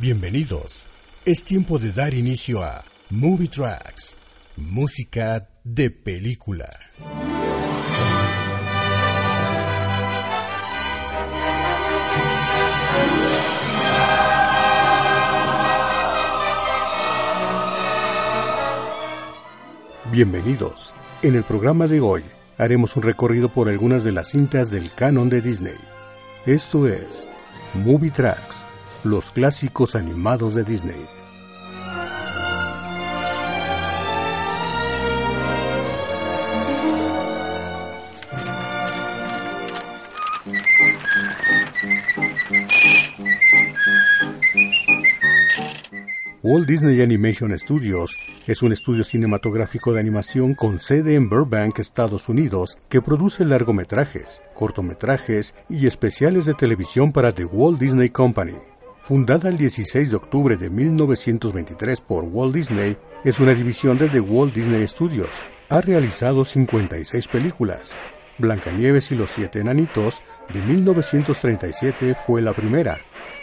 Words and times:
Bienvenidos. 0.00 0.86
Es 1.24 1.42
tiempo 1.42 1.80
de 1.80 1.90
dar 1.90 2.14
inicio 2.14 2.62
a 2.62 2.84
Movie 3.10 3.48
Tracks, 3.48 4.14
música 4.56 5.48
de 5.64 5.90
película. 5.90 6.68
Bienvenidos. 20.12 20.94
En 21.22 21.34
el 21.34 21.42
programa 21.42 21.88
de 21.88 22.00
hoy 22.00 22.22
haremos 22.56 22.94
un 22.94 23.02
recorrido 23.02 23.48
por 23.48 23.68
algunas 23.68 24.04
de 24.04 24.12
las 24.12 24.28
cintas 24.28 24.70
del 24.70 24.94
canon 24.94 25.28
de 25.28 25.42
Disney. 25.42 25.74
Esto 26.46 26.86
es 26.86 27.26
Movie 27.74 28.12
Tracks, 28.12 28.64
los 29.04 29.30
clásicos 29.30 29.94
animados 29.94 30.54
de 30.54 30.64
Disney. 30.64 31.06
Walt 46.42 46.66
Disney 46.66 47.02
Animation 47.02 47.56
Studios 47.58 48.16
es 48.46 48.62
un 48.62 48.72
estudio 48.72 49.04
cinematográfico 49.04 49.92
de 49.92 50.00
animación 50.00 50.54
con 50.54 50.80
sede 50.80 51.14
en 51.14 51.28
Burbank, 51.28 51.78
Estados 51.78 52.28
Unidos, 52.28 52.78
que 52.88 53.02
produce 53.02 53.44
largometrajes, 53.44 54.40
cortometrajes 54.54 55.54
y 55.68 55.86
especiales 55.86 56.46
de 56.46 56.54
televisión 56.54 57.12
para 57.12 57.32
The 57.32 57.44
Walt 57.44 57.78
Disney 57.78 58.08
Company. 58.08 58.56
Fundada 59.08 59.48
el 59.48 59.56
16 59.56 60.10
de 60.10 60.16
octubre 60.16 60.58
de 60.58 60.68
1923 60.68 62.02
por 62.02 62.24
Walt 62.24 62.54
Disney, 62.54 62.94
es 63.24 63.40
una 63.40 63.54
división 63.54 63.96
de 63.96 64.06
The 64.10 64.20
Walt 64.20 64.52
Disney 64.54 64.86
Studios. 64.86 65.30
Ha 65.70 65.80
realizado 65.80 66.44
56 66.44 67.26
películas. 67.28 67.94
Blancanieves 68.36 69.10
y 69.10 69.14
los 69.14 69.30
siete 69.30 69.60
enanitos 69.60 70.20
de 70.52 70.60
1937 70.60 72.16
fue 72.26 72.42
la 72.42 72.52
primera 72.52 72.98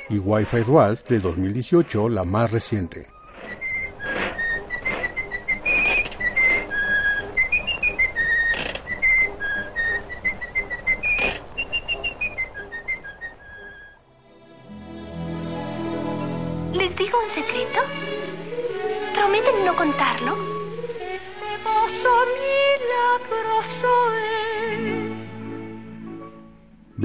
y 0.07 0.19
Wi-Fi 0.19 0.61
Ralph 0.71 1.01
de 1.09 1.19
2018 1.19 2.09
la 2.09 2.25
más 2.25 2.51
reciente. 2.51 3.14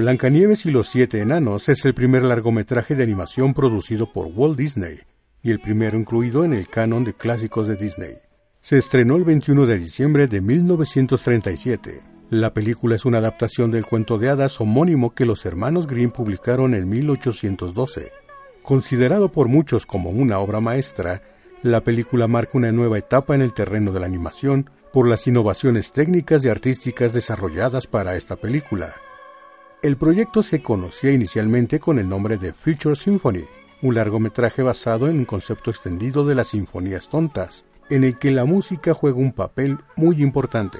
Blancanieves 0.01 0.65
y 0.65 0.71
los 0.71 0.89
siete 0.89 1.21
enanos 1.21 1.69
es 1.69 1.85
el 1.85 1.93
primer 1.93 2.23
largometraje 2.23 2.95
de 2.95 3.03
animación 3.03 3.53
producido 3.53 4.11
por 4.11 4.31
Walt 4.33 4.57
Disney 4.57 4.97
y 5.43 5.51
el 5.51 5.59
primero 5.59 5.95
incluido 5.95 6.43
en 6.43 6.53
el 6.53 6.69
canon 6.69 7.03
de 7.03 7.13
clásicos 7.13 7.67
de 7.67 7.75
Disney. 7.75 8.15
Se 8.63 8.79
estrenó 8.79 9.15
el 9.15 9.25
21 9.25 9.67
de 9.67 9.77
diciembre 9.77 10.25
de 10.25 10.41
1937. 10.41 12.01
La 12.31 12.51
película 12.51 12.95
es 12.95 13.05
una 13.05 13.19
adaptación 13.19 13.69
del 13.69 13.85
cuento 13.85 14.17
de 14.17 14.31
hadas 14.31 14.59
homónimo 14.59 15.13
que 15.13 15.25
los 15.25 15.45
hermanos 15.45 15.85
Grimm 15.85 16.09
publicaron 16.09 16.73
en 16.73 16.89
1812. 16.89 18.11
Considerado 18.63 19.31
por 19.31 19.49
muchos 19.49 19.85
como 19.85 20.09
una 20.09 20.39
obra 20.39 20.61
maestra, 20.61 21.21
la 21.61 21.81
película 21.81 22.27
marca 22.27 22.57
una 22.57 22.71
nueva 22.71 22.97
etapa 22.97 23.35
en 23.35 23.43
el 23.43 23.53
terreno 23.53 23.91
de 23.91 23.99
la 23.99 24.07
animación 24.07 24.67
por 24.91 25.07
las 25.07 25.27
innovaciones 25.27 25.91
técnicas 25.91 26.43
y 26.43 26.49
artísticas 26.49 27.13
desarrolladas 27.13 27.85
para 27.85 28.15
esta 28.15 28.35
película. 28.35 28.95
El 29.83 29.97
proyecto 29.97 30.43
se 30.43 30.61
conocía 30.61 31.11
inicialmente 31.11 31.79
con 31.79 31.97
el 31.97 32.07
nombre 32.07 32.37
de 32.37 32.53
Future 32.53 32.95
Symphony, 32.95 33.45
un 33.81 33.95
largometraje 33.95 34.61
basado 34.61 35.07
en 35.07 35.17
un 35.17 35.25
concepto 35.25 35.71
extendido 35.71 36.23
de 36.23 36.35
las 36.35 36.49
sinfonías 36.49 37.09
tontas, 37.09 37.65
en 37.89 38.03
el 38.03 38.19
que 38.19 38.29
la 38.29 38.45
música 38.45 38.93
juega 38.93 39.17
un 39.17 39.31
papel 39.31 39.79
muy 39.95 40.21
importante. 40.21 40.77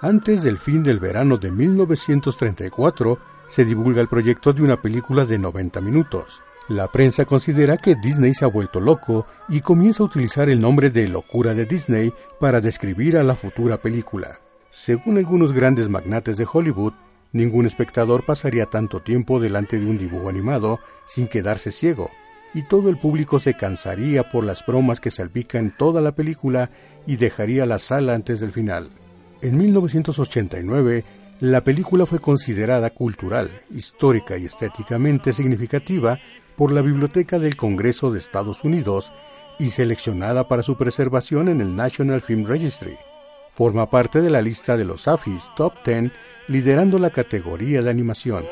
Antes 0.00 0.44
del 0.44 0.60
fin 0.60 0.84
del 0.84 1.00
verano 1.00 1.36
de 1.36 1.50
1934, 1.50 3.18
se 3.48 3.64
divulga 3.64 4.00
el 4.00 4.06
proyecto 4.06 4.52
de 4.52 4.62
una 4.62 4.80
película 4.80 5.24
de 5.24 5.36
90 5.36 5.80
minutos. 5.80 6.40
La 6.68 6.92
prensa 6.92 7.24
considera 7.24 7.76
que 7.76 7.96
Disney 7.96 8.34
se 8.34 8.44
ha 8.44 8.48
vuelto 8.48 8.78
loco 8.78 9.26
y 9.48 9.62
comienza 9.62 10.04
a 10.04 10.06
utilizar 10.06 10.48
el 10.48 10.60
nombre 10.60 10.90
de 10.90 11.08
Locura 11.08 11.54
de 11.54 11.64
Disney 11.64 12.12
para 12.38 12.60
describir 12.60 13.16
a 13.16 13.24
la 13.24 13.34
futura 13.34 13.78
película. 13.78 14.38
Según 14.70 15.18
algunos 15.18 15.52
grandes 15.52 15.88
magnates 15.88 16.36
de 16.36 16.46
Hollywood, 16.50 16.92
ningún 17.34 17.66
espectador 17.66 18.24
pasaría 18.24 18.66
tanto 18.66 19.02
tiempo 19.02 19.40
delante 19.40 19.78
de 19.78 19.84
un 19.84 19.98
dibujo 19.98 20.30
animado 20.30 20.80
sin 21.04 21.28
quedarse 21.28 21.70
ciego, 21.70 22.10
y 22.54 22.62
todo 22.62 22.88
el 22.88 22.96
público 22.96 23.40
se 23.40 23.54
cansaría 23.54 24.30
por 24.30 24.44
las 24.44 24.64
bromas 24.64 25.00
que 25.00 25.10
salpican 25.10 25.76
toda 25.76 26.00
la 26.00 26.12
película 26.12 26.70
y 27.06 27.16
dejaría 27.16 27.66
la 27.66 27.78
sala 27.78 28.14
antes 28.14 28.40
del 28.40 28.52
final. 28.52 28.90
En 29.42 29.58
1989, 29.58 31.04
la 31.40 31.62
película 31.62 32.06
fue 32.06 32.20
considerada 32.20 32.90
cultural, 32.90 33.50
histórica 33.74 34.38
y 34.38 34.46
estéticamente 34.46 35.32
significativa 35.32 36.20
por 36.56 36.70
la 36.70 36.82
Biblioteca 36.82 37.40
del 37.40 37.56
Congreso 37.56 38.12
de 38.12 38.20
Estados 38.20 38.62
Unidos 38.62 39.12
y 39.58 39.70
seleccionada 39.70 40.46
para 40.46 40.62
su 40.62 40.76
preservación 40.76 41.48
en 41.48 41.60
el 41.60 41.74
National 41.74 42.22
Film 42.22 42.46
Registry. 42.46 42.96
Forma 43.54 43.88
parte 43.88 44.20
de 44.20 44.30
la 44.30 44.42
lista 44.42 44.76
de 44.76 44.84
los 44.84 45.06
AFIS 45.06 45.48
Top 45.56 45.74
10, 45.84 46.10
liderando 46.48 46.98
la 46.98 47.10
categoría 47.10 47.82
de 47.82 47.90
animación. 47.90 48.44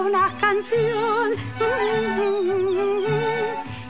Una 0.00 0.32
canción. 0.38 1.32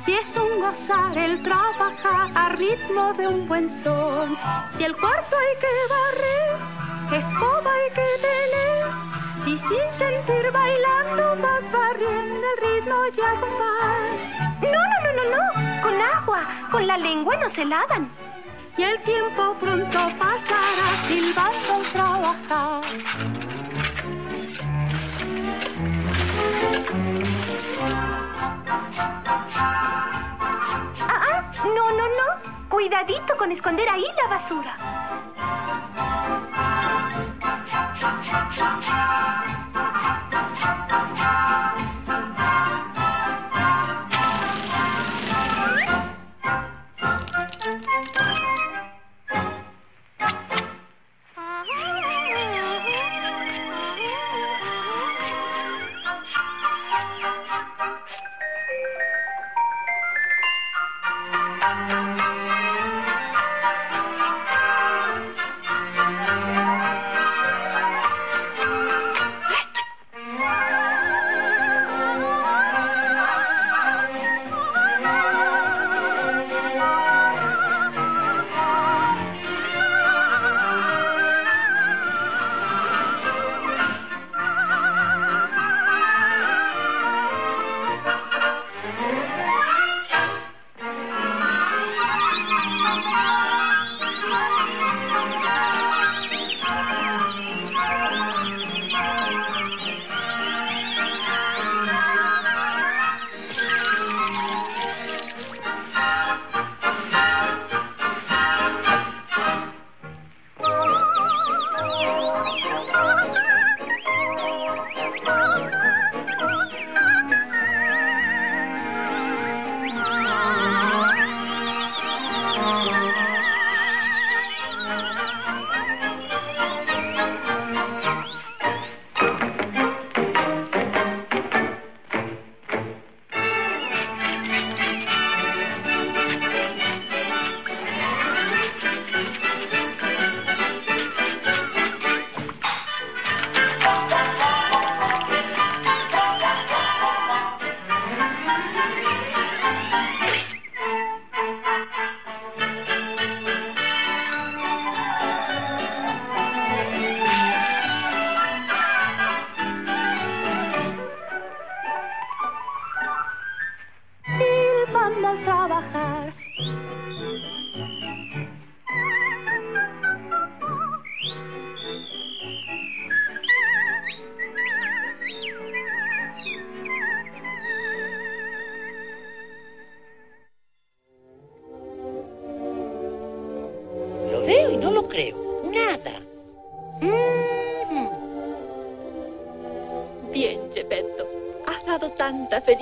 Y 0.09 0.13
es 0.15 0.35
un 0.39 0.61
gozar 0.61 1.19
el 1.19 1.43
trabajar 1.43 2.31
a 2.35 2.49
ritmo 2.57 3.13
de 3.13 3.29
un 3.29 3.47
buen 3.47 3.69
son. 3.83 4.39
Si 4.79 4.85
el 4.85 4.97
cuarto 4.97 5.37
hay 5.37 5.55
que 5.61 5.69
barrer, 5.95 7.23
escoba 7.23 7.71
hay 7.71 7.91
que 7.91 8.09
tener. 8.23 8.87
Y 9.49 9.59
sin 9.59 9.99
sentir 9.99 10.51
bailando 10.51 11.37
vas 11.43 11.71
barriendo 11.71 12.47
el 12.53 12.59
ritmo 12.65 12.97
ya 13.19 13.35
vas. 13.35 14.19
No, 14.63 14.83
no, 14.93 14.99
no, 15.05 15.13
no, 15.13 15.25
no. 15.37 15.83
Con 15.83 16.01
agua. 16.01 16.41
Con 16.73 16.87
la 16.87 16.97
lengua 16.97 17.37
no 17.37 17.51
se 17.51 17.67
lavan. 17.67 18.11
Y 18.79 18.85
el 18.85 19.03
tiempo 19.03 19.57
pronto 19.61 19.99
pasará 20.19 20.89
silbando 21.07 21.83
trabajar. 21.93 23.58
Ah, 29.59 31.21
ah. 31.31 31.53
No, 31.65 31.91
no, 31.91 32.09
no. 32.09 32.69
Cuidadito 32.69 33.37
con 33.37 33.51
esconder 33.51 33.89
ahí 33.89 34.07
la 34.17 34.29
basura. 34.29 34.77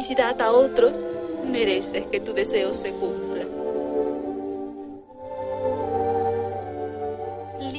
Felicidad 0.06 0.40
a 0.40 0.52
otros. 0.52 1.04
Mereces 1.50 2.04
que 2.06 2.20
tu 2.20 2.32
deseo 2.32 2.74
se 2.74 2.90
cumpla. 2.92 3.44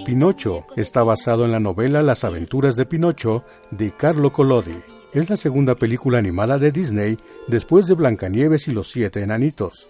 Pinocho 0.06 0.66
está 0.76 1.04
basado 1.04 1.46
en 1.46 1.52
la 1.52 1.60
novela 1.60 2.02
Las 2.02 2.24
aventuras 2.24 2.76
de 2.76 2.86
Pinocho 2.86 3.44
de 3.72 3.92
Carlo 3.92 4.32
Collodi. 4.32 4.76
Es 5.14 5.30
la 5.30 5.38
segunda 5.38 5.76
película 5.76 6.18
animada 6.18 6.58
de 6.58 6.72
Disney 6.72 7.18
después 7.48 7.88
de 7.88 7.96
Blancanieves 7.96 8.68
y 8.68 8.72
los 8.72 8.90
siete 8.90 9.22
enanitos. 9.22 9.88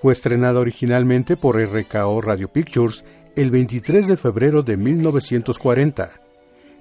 Fue 0.00 0.12
estrenada 0.12 0.60
originalmente 0.60 1.36
por 1.36 1.60
RKO 1.60 2.20
Radio 2.20 2.48
Pictures 2.48 3.04
el 3.36 3.50
23 3.50 4.08
de 4.08 4.16
febrero 4.16 4.62
de 4.62 4.76
1940. 4.76 6.10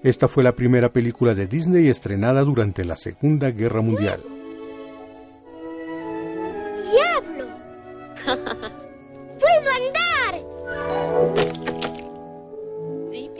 Esta 0.03 0.27
fue 0.27 0.44
la 0.44 0.53
primera 0.53 0.89
película 0.89 1.33
de 1.33 1.45
Disney 1.45 1.88
estrenada 1.88 2.42
durante 2.42 2.83
la 2.83 2.95
Segunda 2.95 3.51
Guerra 3.51 3.81
Mundial. 3.81 4.21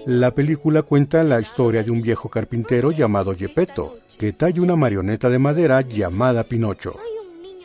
La 0.06 0.32
película 0.34 0.82
cuenta 0.82 1.24
la 1.24 1.40
historia 1.40 1.84
de 1.84 1.92
un 1.92 2.02
viejo 2.02 2.30
carpintero 2.30 2.92
llamado 2.92 3.36
Gepetto, 3.36 3.98
que 4.18 4.34
talla 4.34 4.62
una 4.62 4.76
marioneta 4.76 5.30
de 5.30 5.38
madera 5.40 5.82
llamada 5.82 6.44
Pinocho. 6.44 6.94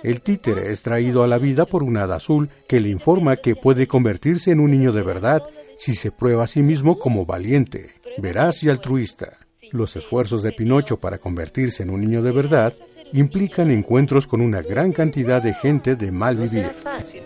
El 0.02 0.20
títere 0.20 0.70
es 0.70 0.82
traído 0.82 1.22
a 1.22 1.26
la 1.26 1.38
vida 1.38 1.64
por 1.64 1.82
una 1.82 2.02
hada 2.02 2.16
azul 2.16 2.48
que 2.68 2.80
le 2.80 2.90
informa 2.90 3.36
que 3.36 3.56
puede 3.56 3.86
convertirse 3.86 4.50
en 4.50 4.60
un 4.60 4.70
niño 4.70 4.92
de 4.92 5.02
verdad 5.02 5.42
si 5.76 5.94
se 5.94 6.12
prueba 6.12 6.44
a 6.44 6.46
sí 6.46 6.62
mismo 6.62 6.98
como 6.98 7.24
valiente, 7.24 7.90
veraz 8.18 8.62
y 8.62 8.68
altruista. 8.68 9.38
Los 9.72 9.96
esfuerzos 9.96 10.42
de 10.42 10.52
Pinocho 10.52 10.98
para 10.98 11.18
convertirse 11.18 11.82
en 11.82 11.90
un 11.90 12.02
niño 12.02 12.22
de 12.22 12.32
verdad 12.32 12.74
implican 13.12 13.70
encuentros 13.70 14.26
con 14.26 14.40
una 14.40 14.60
gran 14.62 14.92
cantidad 14.92 15.42
de 15.42 15.54
gente 15.54 15.96
de 15.96 16.12
mal 16.12 16.36
No 16.36 16.42
vivir. 16.42 16.66
será 16.66 16.74
fácil. 16.74 17.22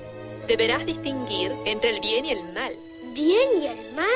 Deberás 0.49 0.87
distinguir 0.87 1.53
entre 1.67 1.91
el 1.91 2.01
bien 2.01 2.25
y 2.27 2.31
el 2.31 2.43
mal. 2.55 2.73
¿Bien 3.15 3.49
y 3.61 3.67
el 3.67 3.95
mal? 3.95 4.07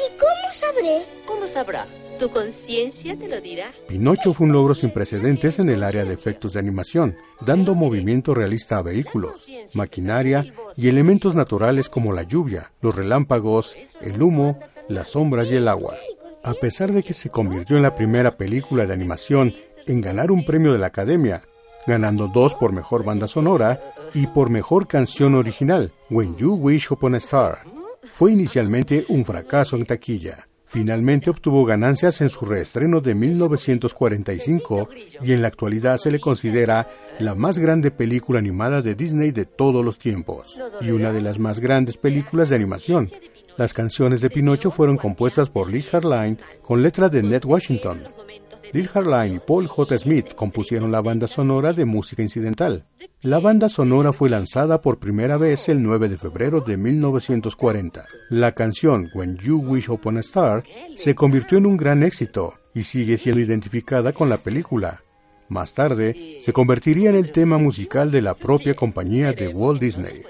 ¿Y 0.00 0.18
cómo 0.18 0.54
sabré? 0.54 1.06
¿Cómo 1.26 1.46
sabrá? 1.46 1.86
Tu 2.18 2.30
conciencia 2.30 3.18
te 3.18 3.28
lo 3.28 3.40
dirá. 3.40 3.72
Pinocho 3.88 4.32
fue 4.32 4.46
un 4.46 4.52
logro 4.52 4.74
sin 4.74 4.90
precedentes 4.90 5.58
en 5.58 5.68
el 5.68 5.82
área 5.82 6.04
de 6.04 6.14
efectos 6.14 6.52
de 6.52 6.60
animación, 6.60 7.16
dando 7.40 7.74
movimiento 7.74 8.34
realista 8.34 8.78
a 8.78 8.82
vehículos, 8.82 9.46
maquinaria 9.74 10.52
y 10.76 10.88
elementos 10.88 11.34
naturales 11.34 11.88
como 11.88 12.12
la 12.12 12.22
lluvia, 12.22 12.72
los 12.80 12.94
relámpagos, 12.94 13.76
el 14.00 14.22
humo, 14.22 14.58
las 14.88 15.08
sombras 15.08 15.50
y 15.52 15.56
el 15.56 15.68
agua. 15.68 15.96
A 16.44 16.54
pesar 16.54 16.92
de 16.92 17.02
que 17.02 17.14
se 17.14 17.30
convirtió 17.30 17.76
en 17.76 17.82
la 17.82 17.94
primera 17.94 18.36
película 18.36 18.86
de 18.86 18.94
animación 18.94 19.54
en 19.86 20.00
ganar 20.00 20.30
un 20.30 20.44
premio 20.44 20.72
de 20.72 20.78
la 20.78 20.86
Academia, 20.86 21.42
ganando 21.86 22.28
dos 22.28 22.54
por 22.54 22.72
mejor 22.72 23.04
banda 23.04 23.28
sonora 23.28 23.94
y 24.14 24.26
por 24.26 24.50
mejor 24.50 24.86
canción 24.86 25.34
original, 25.34 25.92
When 26.08 26.36
You 26.36 26.54
Wish 26.54 26.90
Upon 26.90 27.14
a 27.14 27.18
Star, 27.18 27.64
fue 28.04 28.32
inicialmente 28.32 29.04
un 29.08 29.24
fracaso 29.24 29.76
en 29.76 29.86
taquilla. 29.86 30.46
Finalmente 30.66 31.30
obtuvo 31.30 31.64
ganancias 31.64 32.20
en 32.20 32.28
su 32.28 32.44
reestreno 32.44 33.00
de 33.00 33.14
1945 33.16 34.88
y 35.20 35.32
en 35.32 35.42
la 35.42 35.48
actualidad 35.48 35.96
se 35.96 36.12
le 36.12 36.20
considera 36.20 36.88
la 37.18 37.34
más 37.34 37.58
grande 37.58 37.90
película 37.90 38.38
animada 38.38 38.80
de 38.80 38.94
Disney 38.94 39.32
de 39.32 39.46
todos 39.46 39.84
los 39.84 39.98
tiempos 39.98 40.60
y 40.80 40.92
una 40.92 41.12
de 41.12 41.22
las 41.22 41.40
más 41.40 41.58
grandes 41.58 41.96
películas 41.96 42.50
de 42.50 42.56
animación. 42.56 43.10
Las 43.56 43.74
canciones 43.74 44.20
de 44.20 44.30
Pinocho 44.30 44.70
fueron 44.70 44.96
compuestas 44.96 45.50
por 45.50 45.72
Lee 45.72 45.84
Harline 45.92 46.38
con 46.62 46.82
letra 46.82 47.08
de 47.08 47.24
Ned 47.24 47.44
Washington. 47.44 48.04
Lee 48.72 48.88
Harline 48.92 49.36
y 49.36 49.38
Paul 49.38 49.66
J. 49.66 49.98
Smith 49.98 50.34
compusieron 50.34 50.92
la 50.92 51.00
banda 51.00 51.26
sonora 51.26 51.72
de 51.72 51.84
música 51.84 52.22
incidental. 52.22 52.86
La 53.22 53.38
banda 53.38 53.68
sonora 53.68 54.12
fue 54.12 54.30
lanzada 54.30 54.80
por 54.80 54.98
primera 54.98 55.36
vez 55.36 55.68
el 55.68 55.82
9 55.82 56.08
de 56.08 56.16
febrero 56.16 56.60
de 56.60 56.76
1940. 56.76 58.04
La 58.28 58.52
canción 58.52 59.10
When 59.14 59.36
You 59.38 59.58
Wish 59.58 59.88
Upon 59.88 60.18
a 60.18 60.20
Star 60.20 60.62
se 60.94 61.14
convirtió 61.14 61.58
en 61.58 61.66
un 61.66 61.76
gran 61.76 62.02
éxito 62.02 62.54
y 62.74 62.84
sigue 62.84 63.18
siendo 63.18 63.40
identificada 63.40 64.12
con 64.12 64.28
la 64.28 64.38
película. 64.38 65.02
Más 65.48 65.74
tarde, 65.74 66.38
se 66.40 66.52
convertiría 66.52 67.10
en 67.10 67.16
el 67.16 67.32
tema 67.32 67.58
musical 67.58 68.12
de 68.12 68.22
la 68.22 68.34
propia 68.34 68.74
compañía 68.74 69.32
de 69.32 69.48
Walt 69.48 69.80
Disney. 69.80 70.22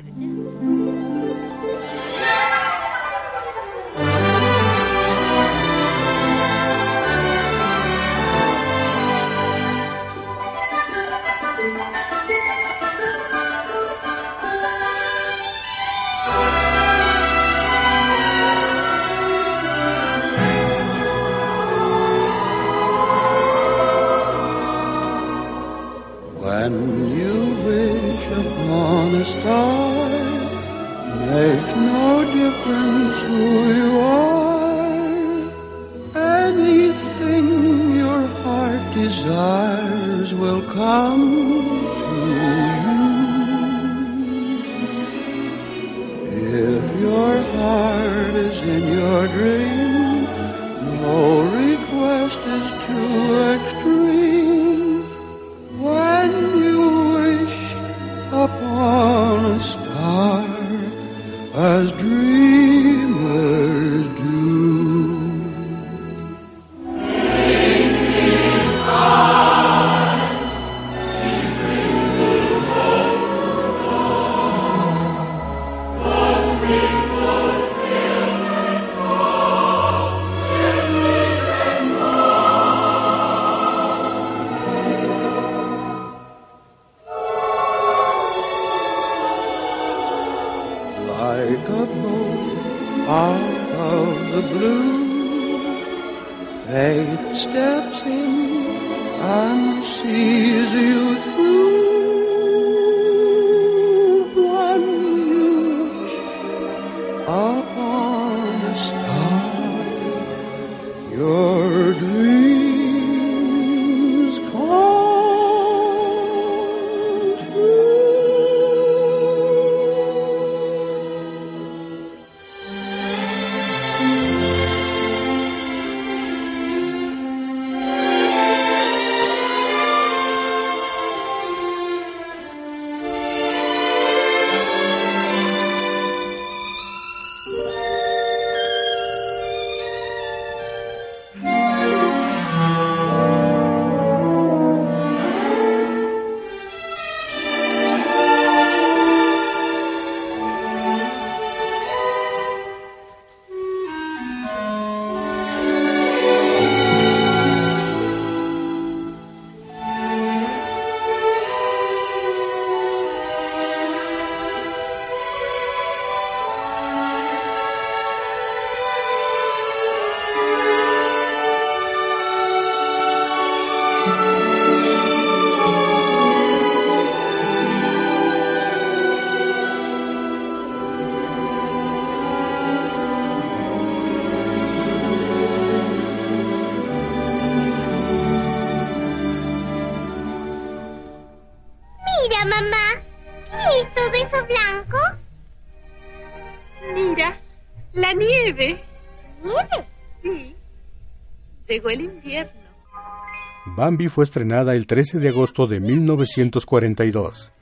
Bambi 203.77 204.09
fue 204.09 204.25
estrenada 204.25 204.75
el 204.75 204.87
13 204.87 205.19
de 205.21 205.29
agosto 205.29 205.67
de 205.67 205.81
1942. 205.81 207.53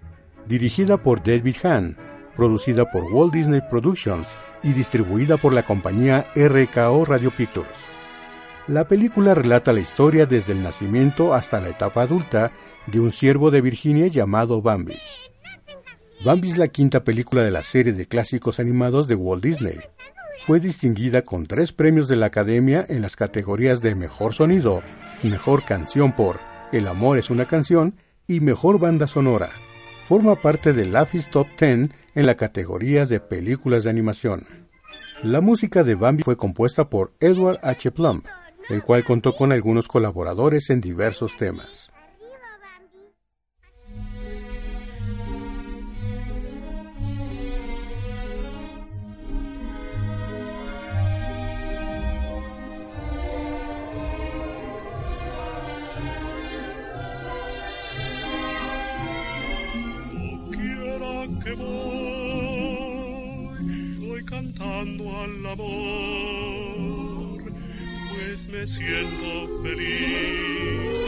Dirigida 0.47 0.97
por 0.97 1.23
David 1.23 1.57
Hahn, 1.65 1.97
producida 2.37 2.91
por 2.91 3.05
Walt 3.13 3.35
Disney 3.35 3.61
Productions 3.69 4.39
y 4.63 4.73
distribuida 4.73 5.37
por 5.37 5.53
la 5.53 5.65
compañía 5.65 6.27
RKO 6.35 7.05
Radio 7.05 7.31
Pictures. 7.31 7.69
La 8.69 8.87
película 8.87 9.35
relata 9.35 9.73
la 9.73 9.81
historia 9.81 10.27
desde 10.27 10.53
el 10.53 10.63
nacimiento 10.63 11.35
hasta 11.35 11.61
la 11.61 11.71
etapa 11.71 12.03
adulta 12.03 12.53
de 12.87 13.01
un 13.01 13.13
ciervo 13.13 13.51
de 13.51 13.61
Virginia 13.61 14.07
llamado 14.07 14.63
Bambi. 14.63 14.97
Bambi 16.25 16.51
es 16.51 16.59
la 16.59 16.69
quinta 16.69 17.05
película 17.05 17.43
de 17.43 17.51
la 17.51 17.63
serie 17.63 17.93
de 17.93 18.07
clásicos 18.07 18.61
animados 18.61 19.09
de 19.09 19.15
Walt 19.15 19.43
Disney. 19.43 19.79
Fue 20.49 20.61
distinguida 20.61 21.21
con 21.21 21.45
tres 21.45 21.75
premios 21.75 22.09
de 22.09 22.17
la 22.17 22.25
Academia 22.25 22.87
en 22.89 23.03
las 23.03 23.17
categorías 23.17 23.83
de 23.83 23.95
Mejor 23.95 24.33
Sonido, 24.33 24.83
Mejor 25.23 25.63
Canción 25.67 26.17
por 26.17 26.41
El 26.73 26.89
Amor 26.89 27.19
es 27.19 27.29
una 27.29 27.47
canción 27.47 27.97
y 28.27 28.41
Mejor 28.41 28.79
Banda 28.79 29.07
Sonora. 29.07 29.51
Forma 30.07 30.37
parte 30.37 30.73
del 30.73 30.95
LAFIS 30.95 31.29
Top 31.29 31.49
10 31.61 31.91
en 32.15 32.27
la 32.27 32.35
categoría 32.37 33.05
de 33.05 33.21
películas 33.21 33.85
de 33.85 33.91
animación. 33.91 34.47
La 35.23 35.43
música 35.43 35.85
de 35.85 35.95
Bambi 35.95 36.23
fue 36.23 36.39
compuesta 36.39 36.89
por 36.89 37.13
Edward 37.21 37.59
H. 37.63 37.91
Plum, 37.91 38.23
el 38.71 38.83
cual 38.83 39.05
contó 39.05 39.37
con 39.37 39.53
algunos 39.53 39.87
colaboradores 39.87 40.71
en 40.71 40.81
diversos 40.81 41.37
temas. 41.37 41.91
Al 65.29 65.47
amor, 65.47 67.43
pues 68.11 68.49
me 68.49 68.67
siento 68.67 69.63
feliz, 69.63 71.01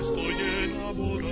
estoy 0.00 0.34
enamorado. 0.64 1.29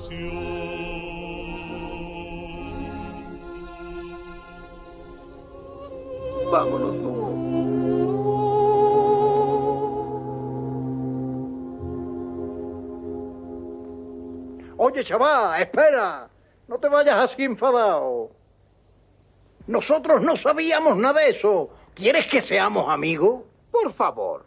Canción. 0.00 0.30
Vámonos, 6.50 6.96
Dumbo. 7.00 7.30
Oye, 14.76 15.04
chaval, 15.04 15.60
espera. 15.60 16.28
No 16.66 16.78
te 16.78 16.88
vayas 16.88 17.16
así 17.16 17.44
enfadado. 17.44 18.30
Nosotros 19.66 20.22
no 20.22 20.36
sabíamos 20.36 20.96
nada 20.96 21.20
de 21.20 21.30
eso. 21.30 21.70
¿Quieres 21.94 22.26
que 22.26 22.40
seamos 22.40 22.88
amigos? 22.88 23.42
Por 23.70 23.92
favor, 23.92 24.46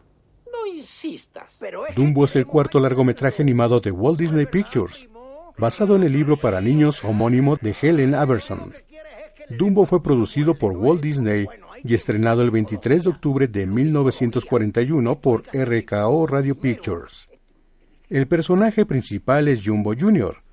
no 0.52 0.66
insistas. 0.66 1.56
Pero 1.60 1.86
es 1.86 1.96
Dumbo 1.96 2.26
es 2.26 2.36
el 2.36 2.46
cuarto 2.46 2.80
largometraje 2.80 3.42
animado 3.44 3.80
de 3.80 3.92
Walt 3.92 4.20
Disney 4.20 4.46
Pictures, 4.46 5.08
basado 5.58 5.96
en 5.96 6.04
el 6.04 6.14
libro 6.14 6.38
para 6.38 6.62
niños 6.62 7.04
homónimo 7.04 7.58
de 7.62 7.76
Helen 7.80 8.16
Aberson. 8.16 8.74
Dumbo 9.50 9.86
fue 9.86 10.02
producido 10.02 10.56
por 10.56 10.74
Walt 10.74 11.02
Disney 11.02 11.48
y 11.84 11.94
estrenado 11.94 12.42
el 12.42 12.52
23 12.52 13.04
de 13.04 13.10
octubre 13.10 13.48
de 13.48 13.66
1941 13.66 15.20
por 15.20 15.44
RKO 15.54 16.28
Radio 16.28 16.56
Pictures. 16.56 17.28
El 18.10 18.28
personaje 18.28 18.86
principal 18.86 19.48
es 19.48 19.66
Jumbo 19.66 19.94
Jr., 20.00 20.44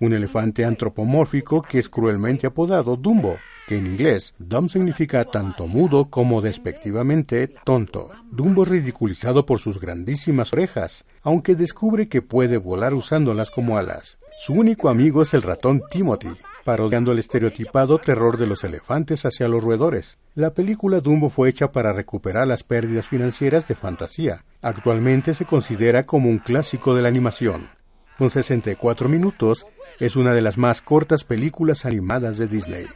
un 0.00 0.12
elefante 0.12 0.64
antropomórfico 0.64 1.62
que 1.62 1.78
es 1.78 1.88
cruelmente 1.88 2.46
apodado 2.46 2.96
Dumbo, 2.96 3.36
que 3.66 3.76
en 3.76 3.86
inglés 3.86 4.34
Dumb 4.38 4.70
significa 4.70 5.24
tanto 5.24 5.66
mudo 5.66 6.08
como 6.08 6.40
despectivamente 6.40 7.48
tonto. 7.64 8.10
Dumbo 8.30 8.62
es 8.62 8.68
ridiculizado 8.68 9.44
por 9.44 9.58
sus 9.58 9.80
grandísimas 9.80 10.52
orejas, 10.52 11.04
aunque 11.22 11.54
descubre 11.54 12.08
que 12.08 12.22
puede 12.22 12.56
volar 12.56 12.94
usándolas 12.94 13.50
como 13.50 13.76
alas. 13.76 14.18
Su 14.38 14.52
único 14.52 14.88
amigo 14.88 15.22
es 15.22 15.34
el 15.34 15.42
ratón 15.42 15.82
Timothy, 15.90 16.28
parodiando 16.64 17.10
el 17.10 17.18
estereotipado 17.18 17.98
terror 17.98 18.38
de 18.38 18.46
los 18.46 18.62
elefantes 18.62 19.24
hacia 19.26 19.48
los 19.48 19.64
roedores. 19.64 20.16
La 20.36 20.54
película 20.54 21.00
Dumbo 21.00 21.28
fue 21.28 21.48
hecha 21.48 21.72
para 21.72 21.92
recuperar 21.92 22.46
las 22.46 22.62
pérdidas 22.62 23.08
financieras 23.08 23.66
de 23.66 23.74
fantasía. 23.74 24.44
Actualmente 24.62 25.34
se 25.34 25.44
considera 25.44 26.06
como 26.06 26.30
un 26.30 26.38
clásico 26.38 26.94
de 26.94 27.02
la 27.02 27.08
animación. 27.08 27.68
Con 28.16 28.30
64 28.30 29.08
minutos, 29.08 29.66
es 29.98 30.14
una 30.14 30.32
de 30.32 30.40
las 30.40 30.56
más 30.56 30.82
cortas 30.82 31.24
películas 31.24 31.84
animadas 31.84 32.38
de 32.38 32.46
Disney. 32.46 32.86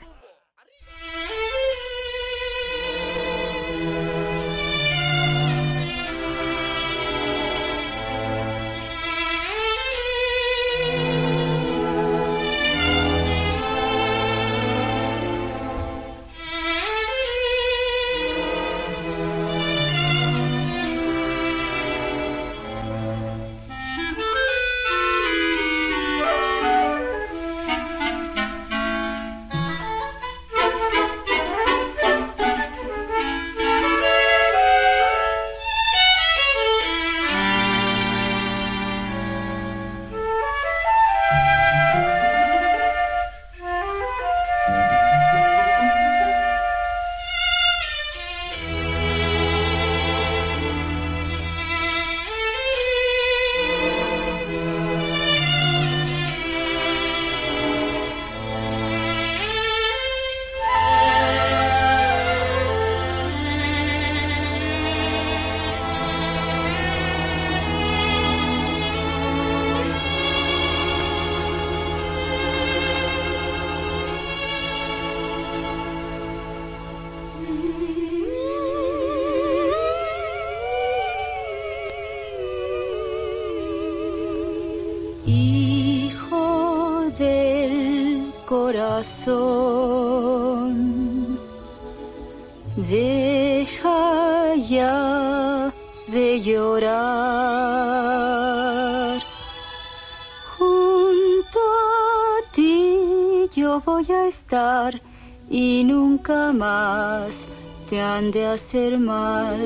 De 108.31 108.47
hacer 108.47 108.99
mal. 108.99 109.59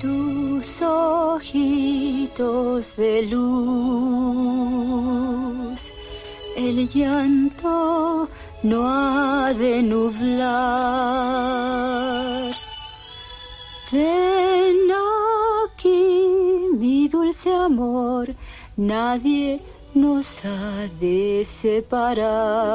Tus 0.00 0.80
ojitos 0.80 2.96
de 2.96 3.22
luz, 3.22 3.40
el 6.56 6.88
llanto 6.88 8.28
no 8.62 8.88
ha 8.88 9.52
de 9.52 9.82
nublar. 9.82 10.52
Ven 13.92 14.90
aquí, 15.74 16.24
mi 16.78 17.08
dulce 17.08 17.52
amor, 17.52 18.34
nadie 18.76 19.60
nos 19.94 20.26
ha 20.44 20.88
de 20.98 21.46
separar. 21.60 22.71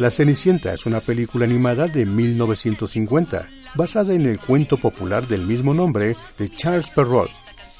La 0.00 0.10
Cenicienta 0.10 0.72
es 0.72 0.86
una 0.86 1.02
película 1.02 1.44
animada 1.44 1.86
de 1.86 2.06
1950, 2.06 3.50
basada 3.74 4.14
en 4.14 4.24
el 4.24 4.38
cuento 4.38 4.78
popular 4.78 5.28
del 5.28 5.42
mismo 5.42 5.74
nombre 5.74 6.16
de 6.38 6.48
Charles 6.48 6.88
Perrault. 6.88 7.30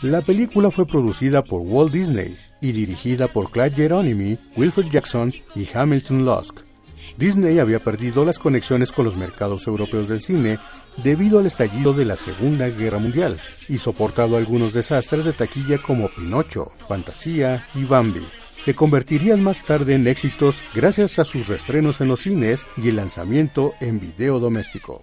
La 0.03 0.21
película 0.21 0.71
fue 0.71 0.85
producida 0.85 1.43
por 1.43 1.63
Walt 1.63 1.91
Disney 1.91 2.37
y 2.61 2.73
dirigida 2.73 3.29
por 3.33 3.51
Clyde 3.51 3.75
Geronimi, 3.75 4.39
Wilfred 4.55 4.91
Jackson 4.91 5.33
y 5.55 5.67
Hamilton 5.73 6.27
Lusk. 6.27 6.61
Disney 7.17 7.59
había 7.59 7.83
perdido 7.83 8.23
las 8.23 8.39
conexiones 8.39 8.93
con 8.93 9.07
los 9.07 9.17
mercados 9.17 9.67
europeos 9.67 10.07
del 10.07 10.21
cine 10.21 10.59
debido 10.97 11.39
al 11.39 11.47
estallido 11.47 11.93
de 11.93 12.05
la 12.05 12.17
Segunda 12.17 12.69
Guerra 12.69 12.99
Mundial 12.99 13.41
y 13.69 13.79
soportado 13.79 14.37
algunos 14.37 14.73
desastres 14.73 15.25
de 15.25 15.33
taquilla 15.33 15.79
como 15.79 16.09
Pinocho, 16.09 16.73
Fantasía 16.89 17.67
y 17.75 17.85
Bambi. 17.85 18.27
Se 18.61 18.75
convertirían 18.75 19.43
más 19.43 19.65
tarde 19.65 19.95
en 19.95 20.07
éxitos 20.07 20.63
gracias 20.75 21.19
a 21.19 21.25
sus 21.25 21.49
restrenos 21.49 22.01
en 22.01 22.09
los 22.09 22.21
cines 22.21 22.67
y 22.77 22.89
el 22.89 22.97
lanzamiento 22.97 23.73
en 23.81 24.01
video 24.01 24.39
doméstico. 24.39 25.03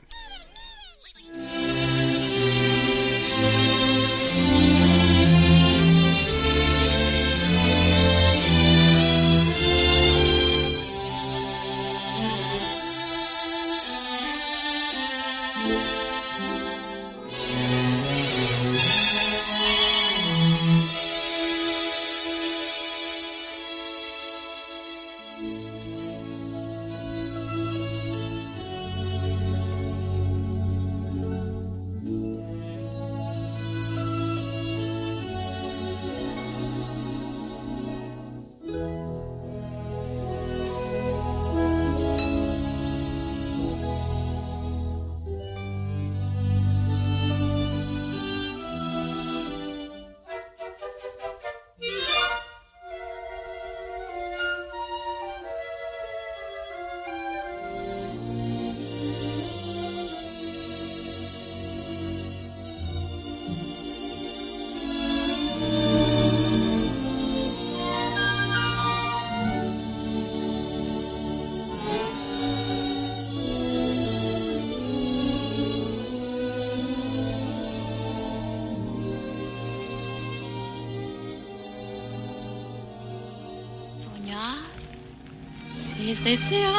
Desear 86.28 86.74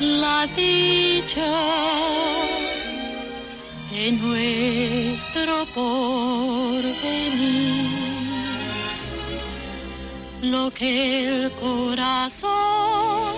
la 0.00 0.46
dicha 0.54 1.52
en 4.04 4.12
nuestro 4.20 5.54
porvenir. 5.74 6.84
Lo 10.42 10.70
que 10.70 10.92
el 11.28 11.50
corazón 11.52 13.34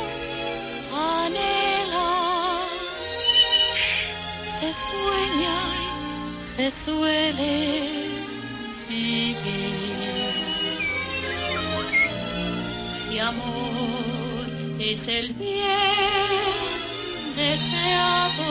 anhela 0.92 2.12
se 4.42 4.68
sueña 4.86 5.58
y 6.36 6.40
se 6.40 6.66
suele 6.82 7.46
vivir. 8.88 9.76
Si 12.90 13.18
amor 13.20 14.05
es 14.78 15.08
el 15.08 15.32
bien 15.34 15.56
deseado, 17.34 18.44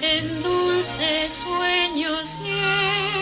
en 0.00 0.42
dulces 0.42 1.34
sueños 1.34 2.38
llevará. 2.40 3.12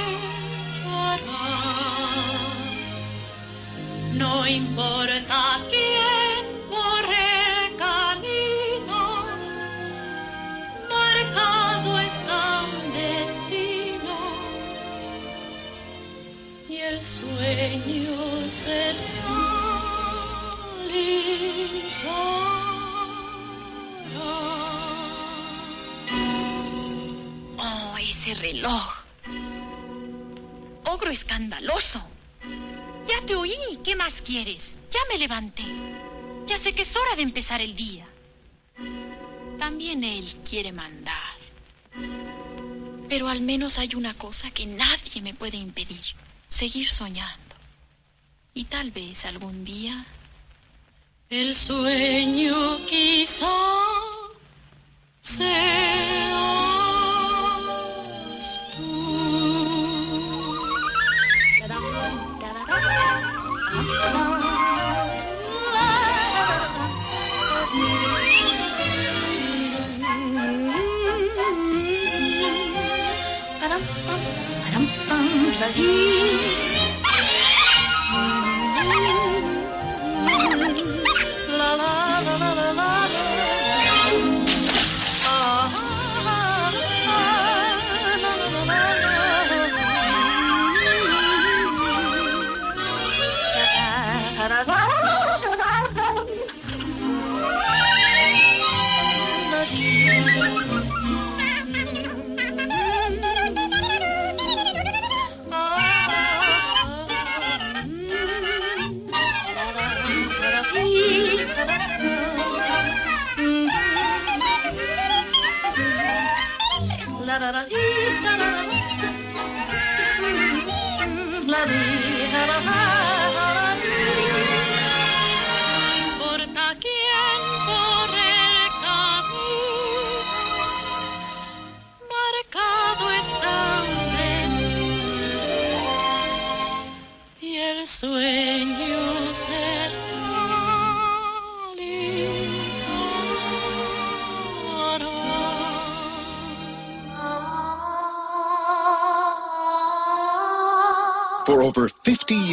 importa 4.46 5.60
quién 5.68 6.44
por 6.68 7.04
el 7.04 7.76
camino, 7.76 9.24
marcado 10.88 11.98
está 12.00 12.62
un 12.62 12.92
destino 12.92 14.18
y 16.68 16.76
el 16.76 17.02
sueño 17.02 18.50
Oh, 27.58 27.96
ese 27.98 28.34
reloj. 28.34 29.04
Ogro 30.84 31.10
escandaloso. 31.10 32.02
Ya 33.06 33.24
te 33.26 33.34
oí. 33.34 33.78
¿Qué 33.84 33.96
más 33.96 34.22
quieres? 34.22 34.74
Ya 34.90 35.00
me 35.10 35.18
levanté. 35.18 35.64
Ya 36.46 36.58
sé 36.58 36.72
que 36.72 36.82
es 36.82 36.96
hora 36.96 37.16
de 37.16 37.22
empezar 37.22 37.60
el 37.60 37.76
día. 37.76 38.06
También 39.58 40.04
él 40.04 40.36
quiere 40.48 40.72
mandar. 40.72 41.36
Pero 43.08 43.28
al 43.28 43.40
menos 43.40 43.78
hay 43.78 43.94
una 43.94 44.14
cosa 44.14 44.50
que 44.50 44.66
nadie 44.66 45.20
me 45.20 45.34
puede 45.34 45.58
impedir. 45.58 46.02
Seguir 46.48 46.88
soñando. 46.88 47.56
Y 48.54 48.64
tal 48.64 48.90
vez 48.90 49.24
algún 49.24 49.64
día 49.64 50.06
el 51.30 51.54
sueño 51.54 52.84
quizá 52.86 53.46
seas 55.20 55.60
tú. 58.76 59.30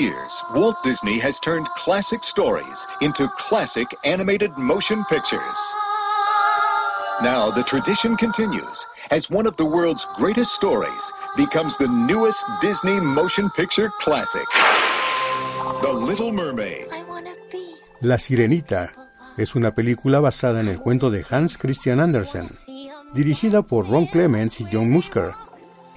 Years, 0.07 0.31
Walt 0.55 0.77
Disney 0.83 1.19
has 1.19 1.39
turned 1.39 1.67
classic 1.83 2.23
stories 2.23 2.79
into 3.01 3.27
classic 3.49 3.87
animated 4.03 4.51
motion 4.57 5.03
pictures. 5.09 5.57
Now 7.21 7.51
the 7.51 7.63
tradition 7.63 8.15
continues 8.15 8.77
as 9.09 9.27
one 9.29 9.47
of 9.47 9.57
the 9.57 9.65
world's 9.65 10.05
greatest 10.15 10.51
stories 10.51 11.03
becomes 11.35 11.75
the 11.77 11.87
newest 11.87 12.39
Disney 12.61 12.99
motion 13.01 13.49
picture 13.55 13.91
classic. 13.99 14.47
The 15.81 15.91
Little 15.91 16.31
Mermaid. 16.31 16.87
La 18.01 18.17
Sirenita 18.17 18.93
es 19.37 19.55
una 19.55 19.71
película 19.71 20.19
basada 20.19 20.61
en 20.61 20.69
el 20.69 20.79
cuento 20.79 21.09
de 21.09 21.25
Hans 21.29 21.57
Christian 21.57 21.99
Andersen, 21.99 22.47
dirigida 23.13 23.61
por 23.61 23.89
Ron 23.89 24.07
Clements 24.07 24.61
y 24.61 24.67
John 24.71 24.89
Musker. 24.89 25.33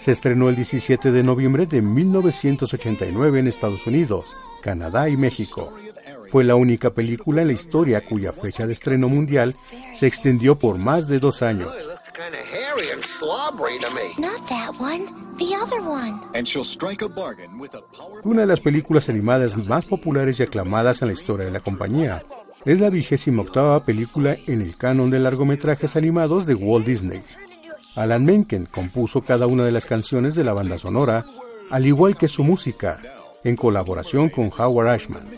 Se 0.00 0.12
estrenó 0.12 0.48
el 0.48 0.56
17 0.56 1.12
de 1.12 1.22
noviembre 1.22 1.66
de 1.66 1.82
1989 1.82 3.38
en 3.38 3.46
Estados 3.46 3.86
Unidos, 3.86 4.34
Canadá 4.62 5.10
y 5.10 5.18
México. 5.18 5.74
Fue 6.30 6.42
la 6.42 6.54
única 6.54 6.88
película 6.88 7.42
en 7.42 7.48
la 7.48 7.52
historia 7.52 8.00
cuya 8.00 8.32
fecha 8.32 8.66
de 8.66 8.72
estreno 8.72 9.10
mundial 9.10 9.54
se 9.92 10.06
extendió 10.06 10.58
por 10.58 10.78
más 10.78 11.06
de 11.06 11.18
dos 11.18 11.42
años. 11.42 11.70
Not 14.16 14.48
that 14.48 14.80
one. 14.80 15.04
The 15.36 15.54
other 15.54 15.82
one. 15.86 16.18
And 16.32 16.46
she'll 16.46 16.64
strike 16.64 17.02
a 17.02 17.08
bargain 17.08 17.60
with 17.60 17.74
a 17.74 17.82
powerful 17.94 18.22
Una 18.24 18.40
de 18.40 18.46
las 18.46 18.60
películas 18.60 19.10
animadas 19.10 19.54
más 19.54 19.84
populares 19.84 20.40
y 20.40 20.44
aclamadas 20.44 21.02
en 21.02 21.08
la 21.08 21.12
historia 21.12 21.44
de 21.44 21.52
la 21.52 21.60
compañía. 21.60 22.22
Es 22.64 22.80
la 22.80 22.88
vigésima 22.88 23.42
octava 23.42 23.84
película 23.84 24.38
en 24.46 24.62
el 24.62 24.78
canon 24.78 25.10
de 25.10 25.18
largometrajes 25.18 25.94
animados 25.94 26.46
de 26.46 26.54
Walt 26.54 26.86
Disney. 26.86 27.22
Alan 27.94 28.24
Menken 28.24 28.66
compuso 28.66 29.22
cada 29.22 29.46
una 29.46 29.64
de 29.64 29.72
las 29.72 29.86
canciones 29.86 30.34
de 30.34 30.44
la 30.44 30.52
banda 30.52 30.78
sonora, 30.78 31.24
al 31.70 31.86
igual 31.86 32.16
que 32.16 32.28
su 32.28 32.44
música, 32.44 33.00
en 33.44 33.56
colaboración 33.56 34.28
con 34.28 34.50
Howard 34.56 34.88
Ashman. 34.88 35.28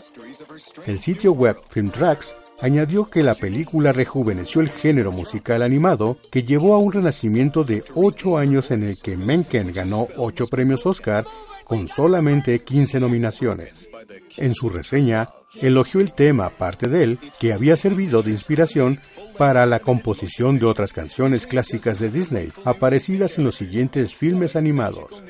El 0.85 0.99
sitio 0.99 1.33
web 1.33 1.57
Filmtracks 1.69 2.35
añadió 2.61 3.09
que 3.09 3.23
la 3.23 3.35
película 3.35 3.91
rejuveneció 3.91 4.61
el 4.61 4.69
género 4.69 5.11
musical 5.11 5.61
animado 5.61 6.17
que 6.31 6.43
llevó 6.43 6.75
a 6.75 6.77
un 6.77 6.93
renacimiento 6.93 7.63
de 7.63 7.83
ocho 7.95 8.37
años 8.37 8.71
en 8.71 8.83
el 8.83 8.99
que 8.99 9.17
Menken 9.17 9.73
ganó 9.73 10.07
ocho 10.17 10.47
premios 10.47 10.85
Oscar 10.85 11.25
con 11.65 11.87
solamente 11.87 12.63
15 12.63 12.99
nominaciones. 12.99 13.89
En 14.37 14.53
su 14.53 14.69
reseña, 14.69 15.29
elogió 15.61 16.01
el 16.01 16.13
tema, 16.13 16.49
parte 16.49 16.87
de 16.87 17.03
él, 17.03 17.19
que 17.39 17.53
había 17.53 17.77
servido 17.77 18.21
de 18.23 18.31
inspiración 18.31 18.99
para 19.37 19.65
la 19.65 19.79
composición 19.79 20.59
de 20.59 20.65
otras 20.65 20.93
canciones 20.93 21.47
clásicas 21.47 21.99
de 21.99 22.09
Disney, 22.09 22.51
aparecidas 22.65 23.37
en 23.37 23.43
los 23.43 23.55
siguientes 23.55 24.15
filmes 24.15 24.55
animados, 24.55 25.23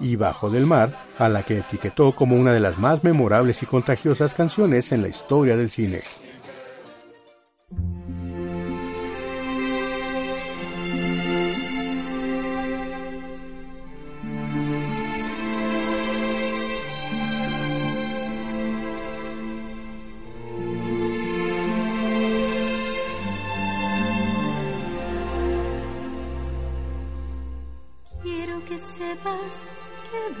y 0.00 0.16
Bajo 0.16 0.50
del 0.50 0.66
Mar, 0.66 1.06
a 1.18 1.28
la 1.28 1.42
que 1.44 1.58
etiquetó 1.58 2.14
como 2.14 2.36
una 2.36 2.52
de 2.52 2.60
las 2.60 2.78
más 2.78 3.04
memorables 3.04 3.62
y 3.62 3.66
contagiosas 3.66 4.34
canciones 4.34 4.92
en 4.92 5.02
la 5.02 5.08
historia 5.08 5.56
del 5.56 5.70
cine. 5.70 6.00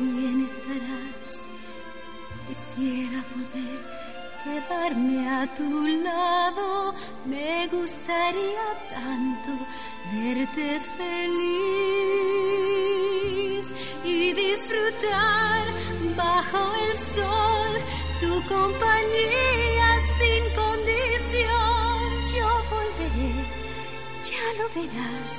Bien 0.00 0.46
estarás. 0.46 1.44
Quisiera 2.48 3.20
poder 3.32 3.78
quedarme 4.44 5.18
a 5.28 5.40
tu 5.54 5.86
lado. 6.08 6.94
Me 7.26 7.68
gustaría 7.68 8.66
tanto 8.90 9.50
verte 10.12 10.80
feliz 10.96 11.36
y 14.04 14.32
disfrutar 14.32 15.64
bajo 16.16 16.74
el 16.84 16.96
sol 16.96 17.72
tu 18.20 18.42
compañía 18.48 19.88
sin 20.18 20.42
condición. 20.62 22.00
Yo 22.36 22.48
volveré, 22.72 23.34
ya 24.30 24.46
lo 24.58 24.66
verás 24.76 25.32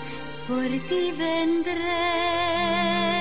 por 0.47 0.69
ti 0.87 1.03
vendré. 1.17 3.20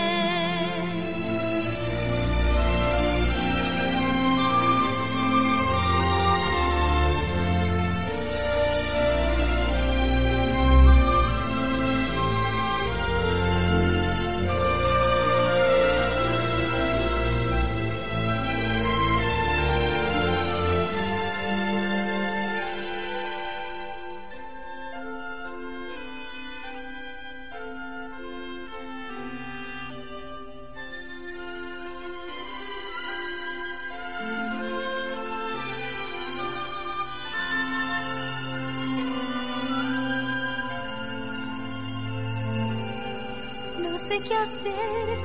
Sé 44.10 44.18
qué 44.26 44.34
hacer, 44.34 45.18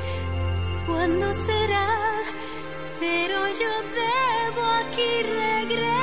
cuándo 0.86 1.34
será, 1.34 1.88
pero 3.00 3.36
yo 3.62 3.72
debo 4.00 4.64
aquí 4.80 5.24
regresar. 5.24 5.95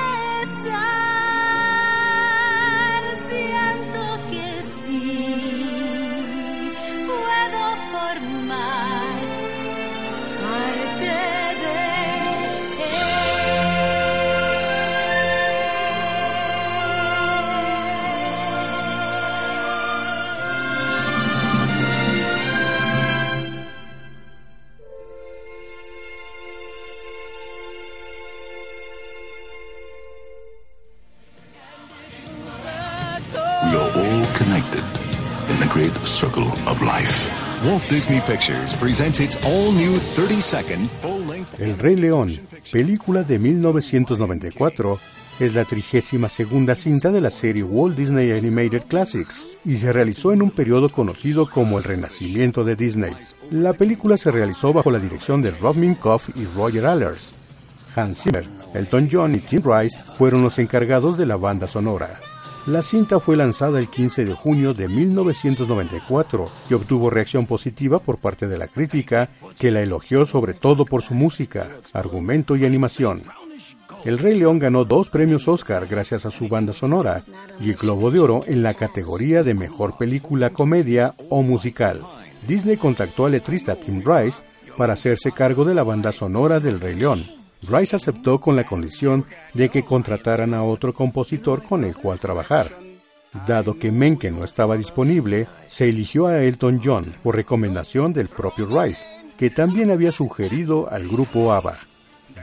Circle 36.23 36.53
of 36.69 36.81
life. 36.83 37.29
Walt 37.67 37.83
Disney 37.91 38.21
Pictures 38.21 38.75
presents 38.75 39.19
its 39.19 39.37
all-new 39.45 39.99
30-second 40.15 40.89
full-length... 41.01 41.61
El 41.61 41.77
Rey 41.79 41.97
León, 41.97 42.39
película 42.71 43.25
de 43.25 43.41
1994, 43.41 45.01
es 45.41 45.55
la 45.57 45.65
trigésima 45.65 46.29
segunda 46.29 46.77
cinta 46.77 47.11
de 47.11 47.21
la 47.21 47.31
serie 47.31 47.65
Walt 47.65 47.97
Disney 47.97 48.31
Animated 48.31 48.85
Classics 48.87 49.45
y 49.65 49.75
se 49.75 49.93
realizó 49.93 50.33
en 50.33 50.43
un 50.43 50.53
periodo 50.53 50.89
conocido 50.91 51.51
como 51.51 51.79
el 51.79 51.85
Renacimiento 51.85 52.63
de 52.63 52.77
Disney. 52.77 53.13
La 53.51 53.73
película 53.73 54.17
se 54.17 54.31
realizó 54.31 54.73
bajo 54.73 54.93
la 54.93 55.01
dirección 55.01 55.43
de 55.43 55.51
Rob 55.51 55.75
Minkoff 55.75 56.29
y 56.37 56.45
Roger 56.57 56.87
Allers. 56.87 57.33
Hans 57.97 58.23
Zimmer, 58.23 58.45
Elton 58.75 59.09
John 59.11 59.35
y 59.35 59.39
Tim 59.39 59.63
Rice 59.65 59.99
fueron 60.17 60.43
los 60.43 60.61
encargados 60.61 61.19
de 61.19 61.27
la 61.27 61.37
banda 61.37 61.67
sonora. 61.67 62.21
La 62.67 62.83
cinta 62.83 63.19
fue 63.19 63.37
lanzada 63.37 63.81
el 63.81 63.89
15 63.89 64.25
de 64.25 64.35
junio 64.35 64.73
de 64.73 64.87
1994 64.87 66.49
y 66.71 66.75
obtuvo 66.75 67.11
reacción 67.11 67.45
positiva 67.45 67.99
por 67.99 68.19
parte 68.19 68.47
de 68.47 68.57
la 68.57 68.69
crítica, 68.69 69.31
que 69.59 69.73
la 69.73 69.81
elogió 69.81 70.25
sobre 70.25 70.55
todo 70.55 70.85
por 70.85 71.03
su 71.03 71.15
música, 71.15 71.67
argumento 71.93 72.55
y 72.55 72.65
animación. 72.65 73.23
El 74.05 74.19
Rey 74.19 74.39
León 74.39 74.61
ganó 74.61 74.85
dos 74.85 75.11
premios 75.11 75.49
Oscar 75.49 75.89
gracias 75.89 76.25
a 76.25 76.31
su 76.31 76.49
banda 76.49 76.73
sonora 76.73 77.25
y 77.61 77.71
el 77.71 77.77
Globo 77.77 78.13
de 78.13 78.21
Oro 78.21 78.45
en 78.47 78.63
la 78.63 78.75
categoría 78.75 79.43
de 79.43 79.55
Mejor 79.55 79.97
Película 79.99 80.51
Comedia 80.51 81.15
o 81.31 81.43
Musical. 81.43 82.01
Disney 82.47 82.77
contactó 82.77 83.27
al 83.27 83.33
letrista 83.33 83.75
Tim 83.75 84.05
Rice 84.05 84.41
para 84.77 84.93
hacerse 84.93 85.33
cargo 85.33 85.65
de 85.65 85.75
la 85.75 85.83
banda 85.83 86.13
sonora 86.13 86.61
del 86.61 86.81
Rey 86.81 86.95
León. 86.95 87.42
Rice 87.63 87.97
aceptó 87.97 88.41
con 88.41 88.57
la 88.57 88.65
condición 88.65 89.25
de 89.55 89.69
que 89.69 89.85
contrataran 89.85 90.53
a 90.55 90.65
otro 90.65 90.93
compositor 90.93 91.63
con 91.63 91.85
el 91.85 91.95
cual 91.95 92.19
trabajar. 92.19 92.71
Dado 93.47 93.79
que 93.79 93.91
Menken 93.91 94.39
no 94.39 94.45
estaba 94.45 94.77
disponible, 94.77 95.47
se 95.69 95.89
eligió 95.89 96.27
a 96.27 96.43
Elton 96.43 96.81
John 96.83 97.05
por 97.23 97.37
recomendación 97.37 98.13
del 98.13 98.29
propio 98.29 98.67
Rice, 98.67 99.05
que 99.39 99.49
también 99.49 99.91
había 99.91 100.13
sugerido 100.13 100.91
al 100.91 101.09
grupo 101.09 101.53
ABBA. 101.53 101.77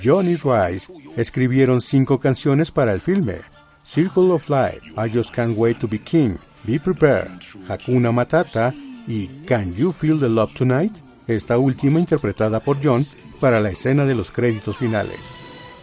John 0.04 0.28
y 0.28 0.36
Rice 0.36 0.92
escribieron 1.16 1.82
cinco 1.82 2.20
canciones 2.20 2.72
para 2.72 2.94
el 2.94 3.02
filme: 3.02 3.36
Circle 3.84 4.32
of 4.32 4.50
Life, 4.50 4.82
I 4.98 5.12
Just 5.14 5.32
Can't 5.32 5.58
Wait 5.58 5.80
to 5.80 5.88
Be 5.88 6.00
King, 6.00 6.36
Be 6.64 6.80
Prepared, 6.80 7.40
Hakuna 7.68 8.12
Matata 8.12 8.74
y 9.08 9.28
Can 9.46 9.76
You 9.76 9.92
Feel 9.92 10.20
the 10.20 10.30
Love 10.30 10.54
Tonight, 10.54 10.94
esta 11.28 11.58
última 11.58 12.00
interpretada 12.00 12.60
por 12.60 12.78
John 12.84 13.06
para 13.40 13.60
la 13.60 13.70
escena 13.70 14.06
de 14.06 14.16
los 14.16 14.32
créditos 14.32 14.78
finales. 14.78 15.20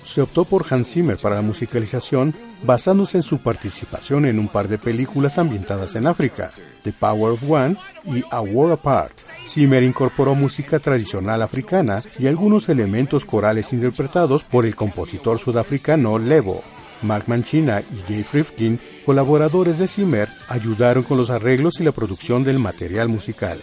Se 0.05 0.23
optó 0.23 0.45
por 0.45 0.65
Hans 0.71 0.89
Zimmer 0.89 1.17
para 1.17 1.37
la 1.37 1.43
musicalización 1.43 2.33
basándose 2.63 3.19
en 3.19 3.23
su 3.23 3.39
participación 3.39 4.25
en 4.27 4.39
un 4.39 4.49
par 4.49 4.69
de 4.69 4.79
películas 4.79 5.37
ambientadas 5.37 5.97
en 5.97 6.07
África, 6.07 6.53
The 6.85 6.93
Power 6.93 7.33
of 7.33 7.43
One 7.49 7.77
y 8.05 8.23
A 8.31 8.41
War 8.41 8.73
Apart. 8.73 9.15
Zimmer 9.49 9.83
incorporó 9.83 10.35
música 10.35 10.79
tradicional 10.79 11.43
africana 11.43 12.03
y 12.19 12.29
algunos 12.29 12.69
elementos 12.69 13.25
corales 13.25 13.73
interpretados 13.73 14.45
por 14.45 14.65
el 14.65 14.77
compositor 14.77 15.39
sudafricano 15.39 16.19
Levo. 16.19 16.61
Mark 17.03 17.25
Mancina 17.27 17.83
y 17.83 18.13
Jay 18.13 18.25
Rifkin, 18.33 18.81
colaboradores 19.05 19.79
de 19.79 19.89
Zimmer, 19.89 20.29
ayudaron 20.49 21.03
con 21.03 21.19
los 21.19 21.31
arreglos 21.31 21.81
y 21.81 21.85
la 21.85 21.93
producción 21.93 22.45
del 22.45 22.59
material 22.59 23.09
musical. 23.09 23.61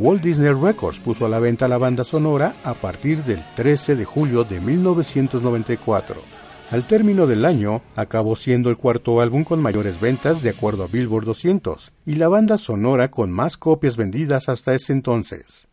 Walt 0.00 0.22
Disney 0.22 0.50
Records 0.50 0.98
puso 0.98 1.26
a 1.26 1.28
la 1.28 1.38
venta 1.38 1.68
la 1.68 1.76
banda 1.76 2.04
sonora 2.04 2.54
a 2.64 2.72
partir 2.72 3.22
del 3.24 3.38
13 3.54 3.96
de 3.96 4.06
julio 4.06 4.44
de 4.44 4.58
1994. 4.58 6.22
Al 6.70 6.84
término 6.84 7.26
del 7.26 7.44
año, 7.44 7.82
acabó 7.96 8.34
siendo 8.34 8.70
el 8.70 8.78
cuarto 8.78 9.20
álbum 9.20 9.44
con 9.44 9.60
mayores 9.60 10.00
ventas 10.00 10.42
de 10.42 10.50
acuerdo 10.50 10.84
a 10.84 10.86
Billboard 10.86 11.26
200 11.26 11.92
y 12.06 12.14
la 12.14 12.28
banda 12.28 12.56
sonora 12.56 13.10
con 13.10 13.30
más 13.30 13.58
copias 13.58 13.98
vendidas 13.98 14.48
hasta 14.48 14.72
ese 14.72 14.94
entonces. 14.94 15.68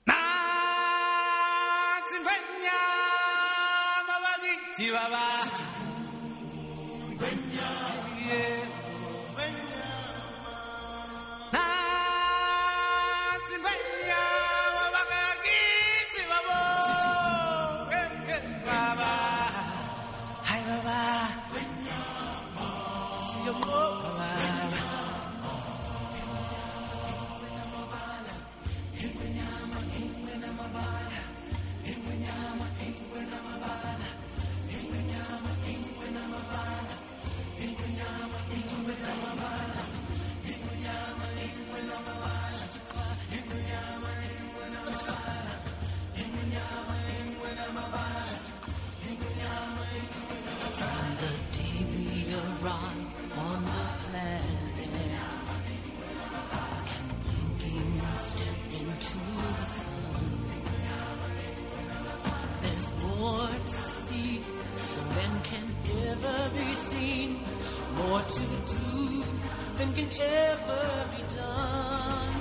Than 69.78 69.94
can 69.94 70.10
ever 70.22 71.08
be 71.16 71.22
done. 71.36 72.34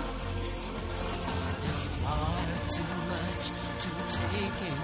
There's 1.63 1.89
far 2.01 2.39
too 2.75 2.93
much 3.13 3.45
to 3.83 3.91
take 4.17 4.59
in, 4.71 4.79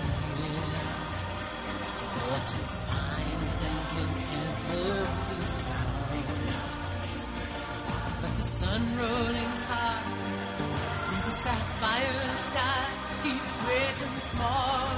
more 2.19 2.43
to 2.53 2.61
find 2.87 3.41
than 3.63 3.79
can 3.93 4.11
ever 4.45 4.87
be 5.29 5.39
found. 5.65 6.21
But 8.21 8.33
the 8.37 8.43
sun 8.43 8.83
rolling 8.99 9.53
high 9.69 10.05
through 11.07 11.25
the 11.25 11.37
sapphire 11.45 12.37
sky 12.49 12.85
keeps 13.23 13.53
great 13.65 13.99
and 14.07 14.23
small 14.33 14.89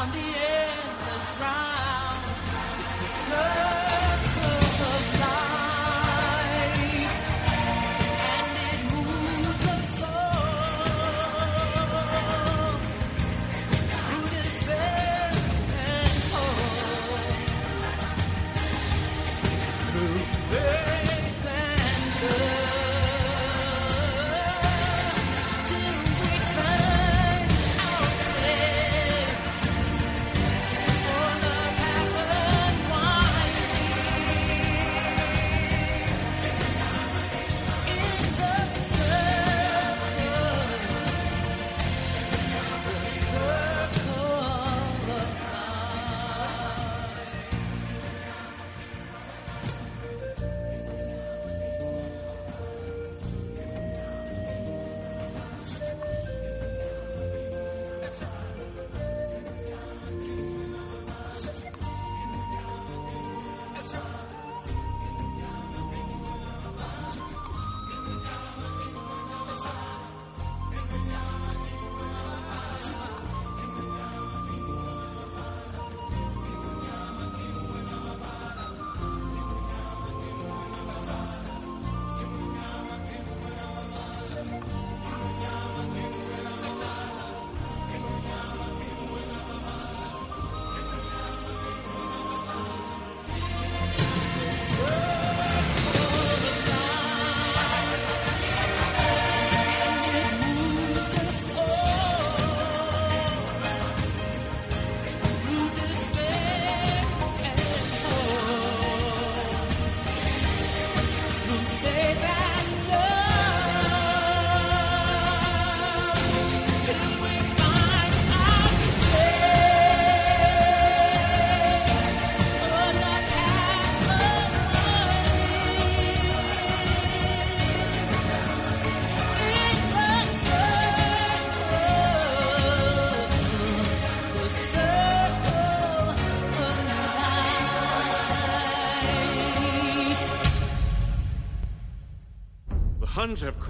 on 0.00 0.08
the 0.10 0.26
endless 0.58 1.30
round. 1.40 2.22
It's 2.82 2.96
the 3.02 3.08
circle 3.30 3.65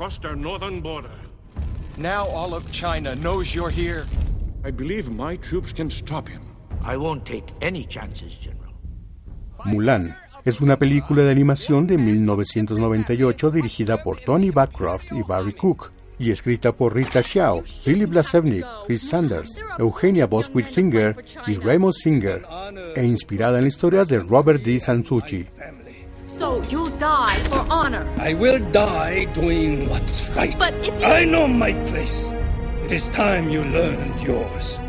crossed 0.06 0.24
our 0.24 0.36
northern 0.36 0.80
border. 0.80 1.10
Now 1.96 2.26
all 2.26 2.54
of 2.54 2.62
China 2.70 3.16
knows 3.16 3.52
you're 3.52 3.70
here. 3.70 4.06
I 4.64 4.70
believe 4.70 5.10
my 5.10 5.36
troops 5.36 5.72
can 5.72 5.90
stop 5.90 6.28
him. 6.28 6.42
I 6.84 6.96
won't 6.96 7.24
take 7.24 7.46
any 7.60 7.86
chances, 7.86 8.32
General. 8.40 8.72
Mulan 9.64 10.14
es 10.44 10.60
una 10.60 10.76
película 10.76 11.24
de 11.24 11.32
animación 11.32 11.88
de 11.88 11.98
1998 11.98 13.50
dirigida 13.50 14.04
por 14.04 14.18
Tony 14.20 14.50
Backcroft 14.50 15.10
y 15.10 15.22
Barry 15.22 15.54
Cook 15.54 15.90
y 16.20 16.30
escrita 16.30 16.70
por 16.70 16.94
Rita 16.94 17.22
Xiao, 17.22 17.64
Philip 17.84 18.12
Lasevnik, 18.12 18.64
Chris 18.86 19.08
Sanders, 19.08 19.56
Eugenia 19.78 20.26
Boswitz 20.26 20.72
Singer 20.72 21.16
y 21.48 21.56
Raymond 21.56 21.94
Singer, 21.94 22.42
e 22.94 23.04
inspirada 23.04 23.58
en 23.58 23.64
la 23.64 23.68
historia 23.68 24.04
de 24.04 24.20
Robert 24.20 24.62
D. 24.62 24.78
Sansucci. 24.78 25.46
You 26.64 26.90
die 26.98 27.46
for 27.48 27.64
honor. 27.68 28.06
I 28.18 28.34
will 28.34 28.58
die 28.72 29.26
doing 29.34 29.88
what's 29.88 30.12
right. 30.34 30.56
But 30.58 30.74
if 30.80 30.98
you... 31.00 31.06
I 31.06 31.24
know 31.24 31.46
my 31.46 31.72
place. 31.90 32.30
It 32.86 32.92
is 32.92 33.02
time 33.14 33.50
you 33.50 33.62
learned 33.62 34.20
yours. 34.20 34.80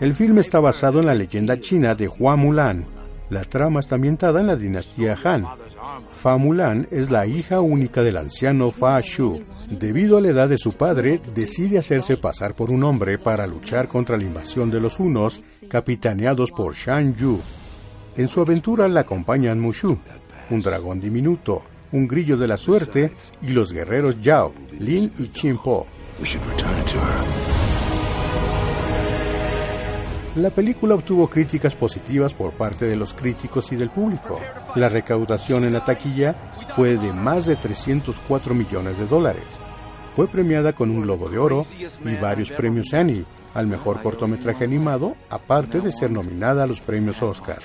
El 0.00 0.14
filme 0.14 0.40
está 0.40 0.60
basado 0.60 1.00
en 1.00 1.06
la 1.06 1.14
leyenda 1.14 1.60
china 1.60 1.94
de 1.94 2.08
Hua 2.08 2.34
Mulan. 2.36 2.86
La 3.28 3.42
trama 3.42 3.80
está 3.80 3.96
ambientada 3.96 4.40
en 4.40 4.46
la 4.46 4.56
dinastía 4.56 5.16
Han. 5.22 5.46
Fa 6.10 6.36
Mulan 6.38 6.88
es 6.90 7.10
la 7.10 7.26
hija 7.26 7.60
única 7.60 8.02
del 8.02 8.16
anciano 8.16 8.70
Fa 8.70 9.00
Shu. 9.00 9.44
Debido 9.68 10.18
a 10.18 10.20
la 10.20 10.28
edad 10.28 10.48
de 10.48 10.56
su 10.56 10.72
padre, 10.72 11.20
decide 11.34 11.78
hacerse 11.78 12.16
pasar 12.16 12.54
por 12.54 12.70
un 12.70 12.82
hombre 12.82 13.18
para 13.18 13.46
luchar 13.46 13.86
contra 13.86 14.16
la 14.16 14.24
invasión 14.24 14.70
de 14.70 14.80
los 14.80 14.98
hunos, 14.98 15.42
capitaneados 15.68 16.50
por 16.50 16.74
Shan 16.74 17.14
Yu. 17.14 17.38
En 18.16 18.28
su 18.28 18.40
aventura 18.40 18.88
la 18.88 19.00
acompañan 19.00 19.60
Mushu, 19.60 19.98
un 20.50 20.62
dragón 20.62 21.00
diminuto, 21.00 21.62
un 21.92 22.06
grillo 22.06 22.36
de 22.36 22.48
la 22.48 22.56
suerte 22.56 23.12
y 23.42 23.48
los 23.48 23.72
guerreros 23.72 24.20
Yao, 24.20 24.52
Lin 24.78 25.12
y 25.18 25.28
Qin 25.28 25.58
Po. 25.58 25.86
La 30.36 30.50
película 30.50 30.94
obtuvo 30.94 31.28
críticas 31.28 31.74
positivas 31.74 32.34
por 32.34 32.52
parte 32.52 32.86
de 32.86 32.96
los 32.96 33.14
críticos 33.14 33.72
y 33.72 33.76
del 33.76 33.90
público. 33.90 34.38
La 34.76 34.88
recaudación 34.88 35.64
en 35.64 35.72
la 35.72 35.84
taquilla 35.84 36.52
fue 36.76 36.96
de 36.96 37.12
más 37.12 37.46
de 37.46 37.56
304 37.56 38.54
millones 38.54 38.96
de 38.98 39.06
dólares. 39.06 39.44
Fue 40.14 40.28
premiada 40.28 40.72
con 40.72 40.90
un 40.90 41.02
Globo 41.02 41.28
de 41.28 41.38
Oro 41.38 41.64
y 42.04 42.14
varios 42.16 42.52
premios 42.52 42.94
Annie 42.94 43.24
al 43.54 43.66
mejor 43.66 44.02
cortometraje 44.02 44.64
animado, 44.64 45.16
aparte 45.28 45.80
de 45.80 45.90
ser 45.90 46.10
nominada 46.12 46.62
a 46.62 46.66
los 46.66 46.80
premios 46.80 47.20
Oscar. 47.22 47.58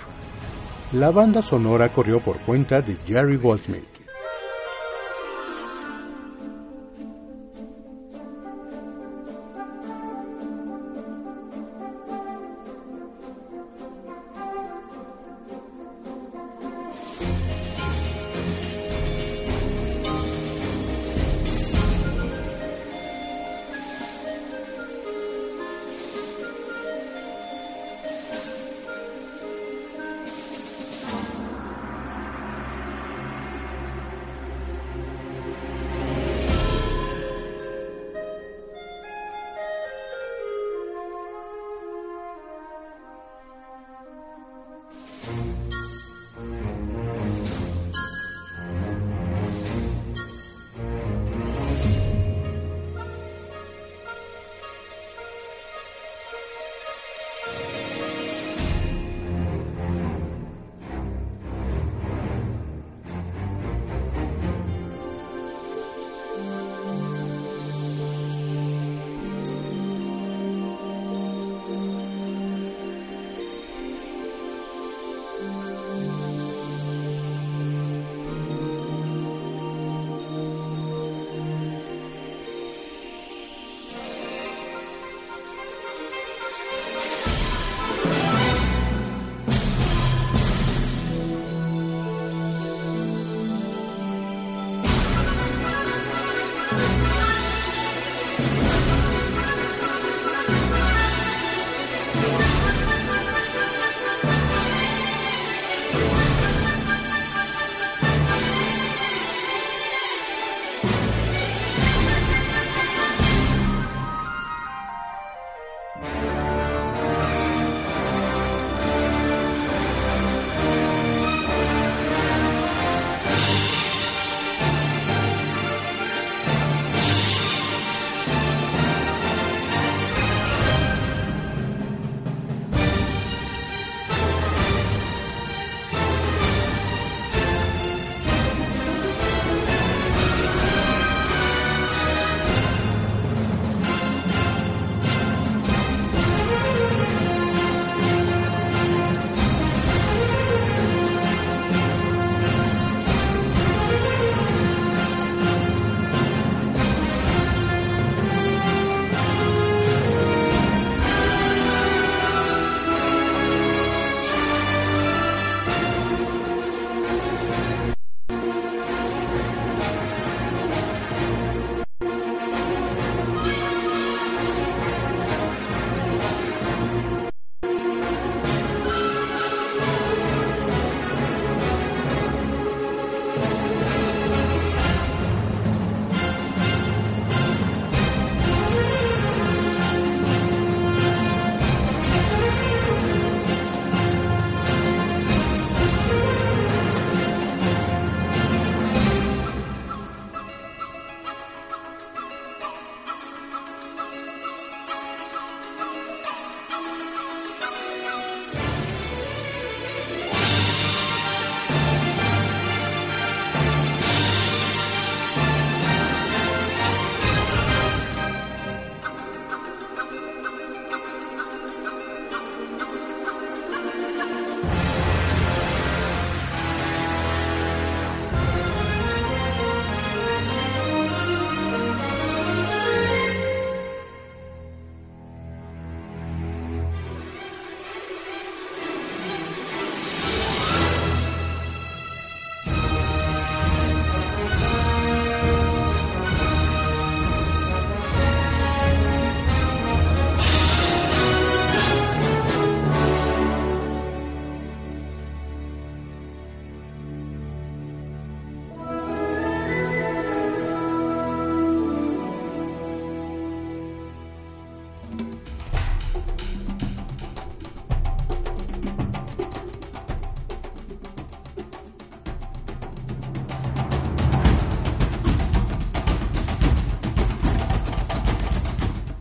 La 0.96 1.12
banda 1.12 1.42
sonora 1.42 1.92
corrió 1.92 2.22
por 2.22 2.40
cuenta 2.40 2.82
de 2.82 2.96
Jerry 3.06 3.36
Goldsmith. 3.36 3.95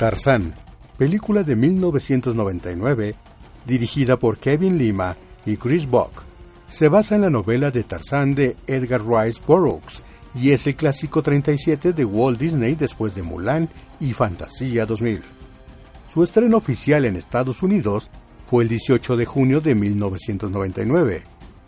Tarzán, 0.04 0.52
película 0.98 1.44
de 1.44 1.56
1999, 1.56 3.14
dirigida 3.64 4.18
por 4.18 4.36
Kevin 4.36 4.76
Lima 4.76 5.16
y 5.46 5.56
Chris 5.56 5.88
Buck. 5.88 6.24
Se 6.66 6.90
basa 6.90 7.14
en 7.14 7.22
la 7.22 7.30
novela 7.30 7.70
de 7.70 7.84
Tarzán 7.84 8.34
de 8.34 8.54
Edgar 8.66 9.00
Rice 9.02 9.40
Burroughs 9.46 10.02
y 10.34 10.50
es 10.50 10.66
el 10.66 10.76
clásico 10.76 11.22
37 11.22 11.94
de 11.94 12.04
Walt 12.04 12.38
Disney 12.38 12.74
después 12.74 13.14
de 13.14 13.22
Mulan 13.22 13.70
y 13.98 14.12
Fantasía 14.12 14.84
2000. 14.84 15.22
Su 16.12 16.22
estreno 16.22 16.58
oficial 16.58 17.06
en 17.06 17.16
Estados 17.16 17.62
Unidos 17.62 18.10
fue 18.50 18.64
el 18.64 18.68
18 18.68 19.16
de 19.16 19.24
junio 19.24 19.62
de 19.62 19.74
1999 19.74 21.22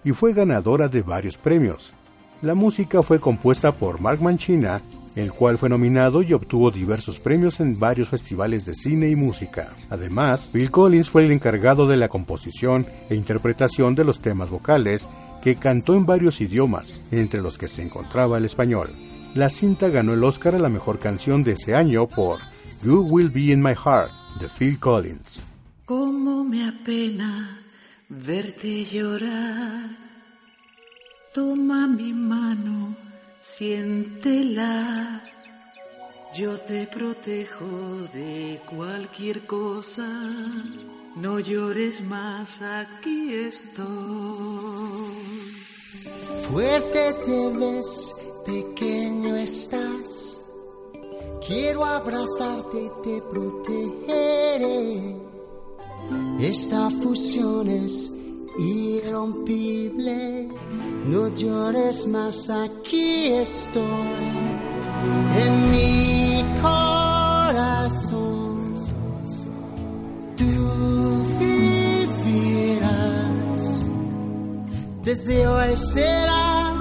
y 0.04 0.12
fue 0.12 0.34
ganadora 0.34 0.88
de 0.88 1.00
varios 1.00 1.38
premios. 1.38 1.94
La 2.42 2.54
música 2.54 3.02
fue 3.02 3.18
compuesta 3.18 3.72
por 3.72 3.98
Mark 3.98 4.20
Mancina, 4.20 4.82
el 5.16 5.32
cual 5.32 5.58
fue 5.58 5.68
nominado 5.68 6.22
y 6.22 6.32
obtuvo 6.32 6.70
diversos 6.70 7.18
premios 7.18 7.58
en 7.60 7.78
varios 7.78 8.10
festivales 8.10 8.64
de 8.66 8.74
cine 8.74 9.08
y 9.08 9.16
música. 9.16 9.70
Además, 9.90 10.50
Bill 10.52 10.70
Collins 10.70 11.10
fue 11.10 11.24
el 11.24 11.32
encargado 11.32 11.88
de 11.88 11.96
la 11.96 12.08
composición 12.08 12.86
e 13.08 13.16
interpretación 13.16 13.94
de 13.94 14.04
los 14.04 14.20
temas 14.20 14.50
vocales, 14.50 15.08
que 15.42 15.56
cantó 15.56 15.94
en 15.94 16.06
varios 16.06 16.40
idiomas, 16.40 17.00
entre 17.10 17.40
los 17.40 17.56
que 17.56 17.68
se 17.68 17.82
encontraba 17.82 18.38
el 18.38 18.44
español. 18.44 18.90
La 19.34 19.50
cinta 19.50 19.88
ganó 19.88 20.14
el 20.14 20.24
Oscar 20.24 20.54
a 20.54 20.58
la 20.58 20.68
mejor 20.68 20.98
canción 20.98 21.44
de 21.44 21.52
ese 21.52 21.74
año 21.74 22.06
por 22.06 22.38
You 22.82 23.00
Will 23.08 23.30
Be 23.30 23.52
in 23.52 23.62
My 23.62 23.74
Heart, 23.74 24.10
de 24.40 24.48
Phil 24.48 24.78
Collins. 24.78 25.42
Cómo 25.84 26.44
me 26.44 26.68
apena 26.68 27.60
verte 28.08 28.84
llorar. 28.84 29.90
Toma 31.32 31.86
mi 31.86 32.12
mano, 32.12 32.96
siéntela. 33.54 35.22
Yo 36.36 36.58
te 36.60 36.86
protejo 36.86 37.66
de 38.12 38.60
cualquier 38.66 39.46
cosa. 39.46 40.08
No 41.16 41.38
llores 41.40 42.02
más, 42.02 42.60
aquí 42.60 43.34
estoy. 43.34 43.86
Fuerte 46.50 47.14
te 47.24 47.48
ves, 47.58 48.14
pequeño 48.44 49.36
estás. 49.36 50.44
Quiero 51.46 51.84
abrazarte 51.84 52.78
y 52.84 52.90
te 53.02 53.22
protegeré. 53.22 55.16
Esta 56.40 56.90
fusión 56.90 57.68
es 57.68 58.12
irrompible. 58.58 60.48
No 61.06 61.28
llores 61.34 62.06
más, 62.06 62.50
aquí 62.50 63.26
estoy. 63.26 63.82
En 65.38 65.70
mi 65.70 66.44
corazón. 66.60 68.74
Tú 70.36 70.44
vivirás. 71.38 72.84
Desde 75.04 75.46
hoy 75.46 75.76
será 75.76 76.72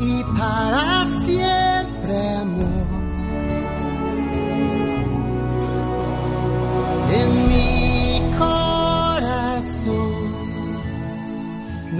y 0.00 0.24
para 0.38 1.04
siempre 1.04 2.36
amor. 2.36 2.88
En 7.12 7.49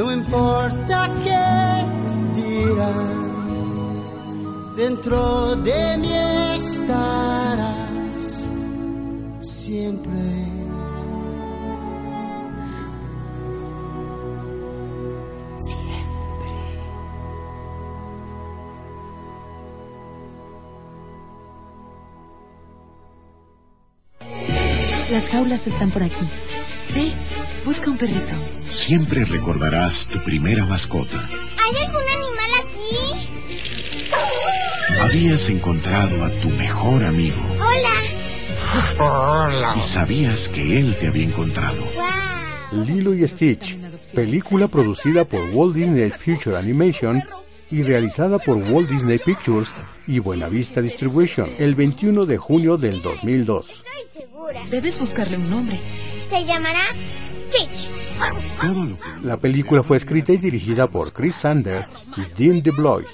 no 0.01 0.11
importa 0.11 1.11
qué 1.25 1.47
dirán, 2.41 3.17
dentro 4.75 5.57
de 5.57 5.99
mí 5.99 6.11
estarás 6.57 8.49
siempre. 9.41 10.11
Las 25.13 25.29
jaulas 25.29 25.67
están 25.67 25.91
por 25.91 26.03
aquí. 26.03 26.27
Ve, 26.95 27.13
busca 27.67 27.91
un 27.91 27.99
perrito. 27.99 28.60
Siempre 28.91 29.25
recordarás 29.25 30.09
tu 30.09 30.19
primera 30.19 30.67
mascota. 30.67 31.17
¿Hay 31.63 31.77
algún 31.85 32.03
animal 32.03 32.51
aquí? 32.59 32.97
Habías 35.01 35.49
encontrado 35.49 36.25
a 36.25 36.31
tu 36.31 36.51
mejor 36.51 37.05
amigo 37.05 37.41
Hola. 38.99 39.75
y 39.77 39.81
sabías 39.81 40.49
que 40.49 40.81
él 40.81 40.97
te 40.97 41.07
había 41.07 41.23
encontrado. 41.23 41.81
Lilo 42.73 43.15
y 43.15 43.29
Stitch, 43.29 43.79
película 44.13 44.67
producida 44.67 45.25
por 45.25 45.49
Walt 45.51 45.77
Disney 45.77 46.11
Future 46.11 46.57
Animation 46.57 47.23
y 47.71 47.85
realizada 47.85 48.41
por 48.41 48.57
Walt 48.57 48.91
Disney 48.91 49.21
Pictures 49.21 49.69
y 50.09 50.19
Buenavista 50.19 50.83
Distribution 50.83 51.49
el 51.61 51.77
21 51.77 52.27
de 52.27 52.39
junio 52.39 52.77
del 52.77 53.03
2002. 53.03 53.85
Debes 54.69 54.99
buscarle 54.99 55.37
un 55.37 55.49
nombre. 55.49 55.79
Se 56.29 56.45
llamará. 56.45 56.83
La 59.23 59.37
película 59.37 59.83
fue 59.83 59.97
escrita 59.97 60.33
y 60.33 60.37
dirigida 60.37 60.87
por 60.87 61.13
Chris 61.13 61.37
Sander 61.37 61.87
y 62.17 62.43
Dean 62.43 62.63
DeBlois. 62.63 63.09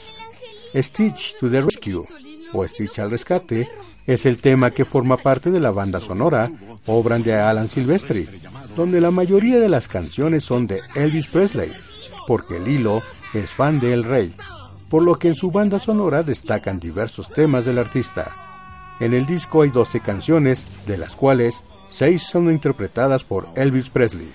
Stitch 0.75 1.39
to 1.39 1.51
the 1.51 1.61
Rescue, 1.61 2.05
o 2.53 2.67
Stitch 2.67 2.99
al 2.99 3.11
Rescate, 3.11 3.69
es 4.07 4.27
el 4.27 4.39
tema 4.39 4.71
que 4.71 4.85
forma 4.85 5.17
parte 5.17 5.51
de 5.51 5.61
la 5.61 5.71
banda 5.71 6.01
sonora, 6.01 6.51
obra 6.87 7.19
de 7.19 7.35
Alan 7.35 7.69
Silvestri, 7.69 8.29
donde 8.77 9.01
la 9.01 9.11
mayoría 9.11 9.59
de 9.59 9.69
las 9.69 9.89
canciones 9.89 10.45
son 10.45 10.67
de 10.67 10.81
Elvis 10.95 11.27
Presley, 11.27 11.73
porque 12.27 12.61
Lilo 12.61 13.03
es 13.35 13.53
fan 13.53 13.81
de 13.81 13.93
El 13.93 14.05
Rey, 14.05 14.35
por 14.89 15.03
lo 15.03 15.17
que 15.17 15.29
en 15.29 15.35
su 15.35 15.51
banda 15.51 15.79
sonora 15.79 16.23
destacan 16.23 16.79
diversos 16.79 17.31
temas 17.31 17.65
del 17.65 17.79
artista. 17.79 18.31
En 19.01 19.13
el 19.13 19.27
disco 19.27 19.63
hay 19.63 19.71
12 19.71 20.01
canciones, 20.01 20.67
de 20.87 20.99
las 20.99 21.17
cuales 21.17 21.63
seis 21.89 22.23
son 22.23 22.51
interpretadas 22.51 23.25
por 23.25 23.49
Elvis 23.55 23.91
Presley. 23.91 24.33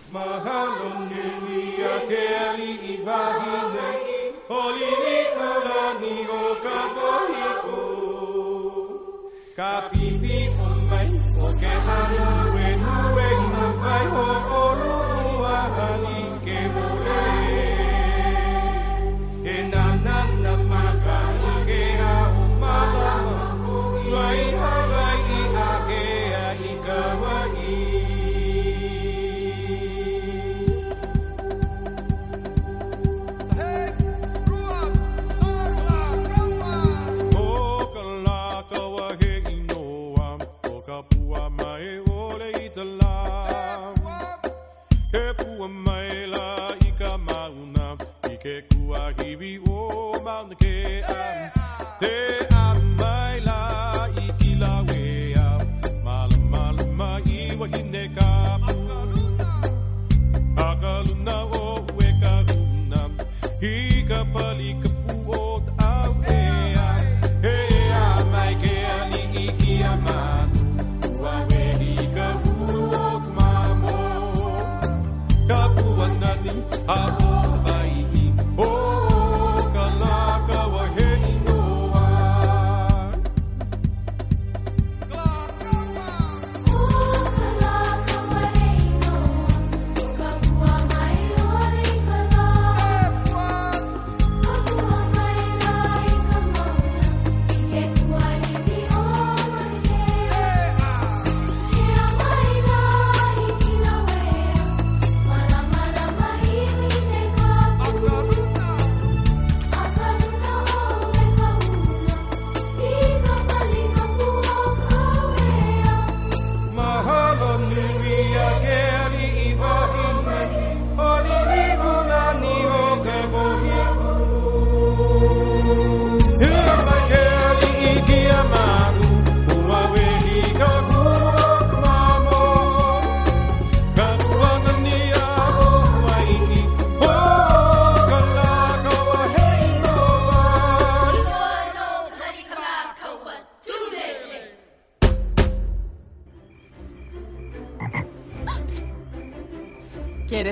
up. 76.91 77.20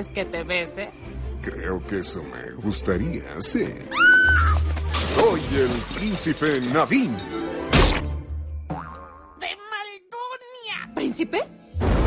¿Quieres 0.00 0.14
que 0.14 0.24
te 0.24 0.44
bese? 0.44 0.88
Creo 1.42 1.86
que 1.86 1.98
eso 1.98 2.22
me 2.22 2.52
gustaría, 2.52 3.38
sí. 3.40 3.66
Soy 5.14 5.40
el 5.58 5.68
príncipe 5.94 6.58
Navin. 6.72 7.18
¿Príncipe? 10.94 11.40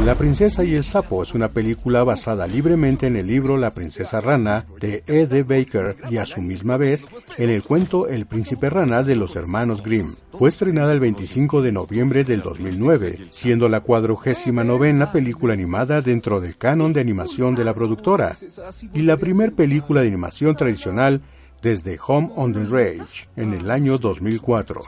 La 0.06 0.16
princesa 0.16 0.64
y 0.64 0.74
el 0.74 0.84
sapo 0.84 1.22
es 1.22 1.36
una 1.36 1.50
película 1.50 2.04
basada 2.04 2.48
libremente 2.48 3.06
en 3.06 3.16
el 3.16 3.28
libro 3.28 3.58
La 3.58 3.70
princesa 3.70 4.20
rana 4.22 4.66
de 4.80 5.04
E. 5.06 5.28
D. 5.28 5.44
Baker 5.44 5.96
y 6.10 6.18
a 6.18 6.26
su 6.26 6.42
misma 6.42 6.78
vez 6.78 7.08
en 7.38 7.52
el 7.52 7.62
cuento 7.62 8.08
El 8.08 8.26
príncipe 8.26 8.72
rana 8.72 9.04
de 9.04 9.16
los 9.16 9.36
hermanos 9.36 9.84
Grimm. 9.84 10.16
Fue 10.38 10.50
estrenada 10.50 10.94
el 10.94 11.00
25 11.00 11.62
de 11.62 11.72
noviembre 11.72 12.24
del 12.24 12.42
2009, 12.42 13.28
siendo 13.32 13.70
la 13.70 13.82
cuadragésima 13.82 14.64
novena 14.64 15.12
película 15.12 15.54
animada 15.54 16.02
dentro 16.02 16.42
del 16.42 16.58
canon 16.58 16.92
de 16.92 17.02
animación 17.02 17.54
de 17.56 17.64
la 17.64 17.74
productora 17.74 18.36
y 18.94 19.02
la 19.04 19.18
primer 19.18 19.54
película 19.54 20.02
de 20.02 20.08
animación 20.08 20.56
tradicional 20.56 21.22
desde 21.62 22.00
Home 22.08 22.32
on 22.36 22.54
the 22.54 22.64
Range 22.64 23.30
en 23.36 23.54
el 23.54 23.70
año 23.70 23.98
2004. 23.98 24.82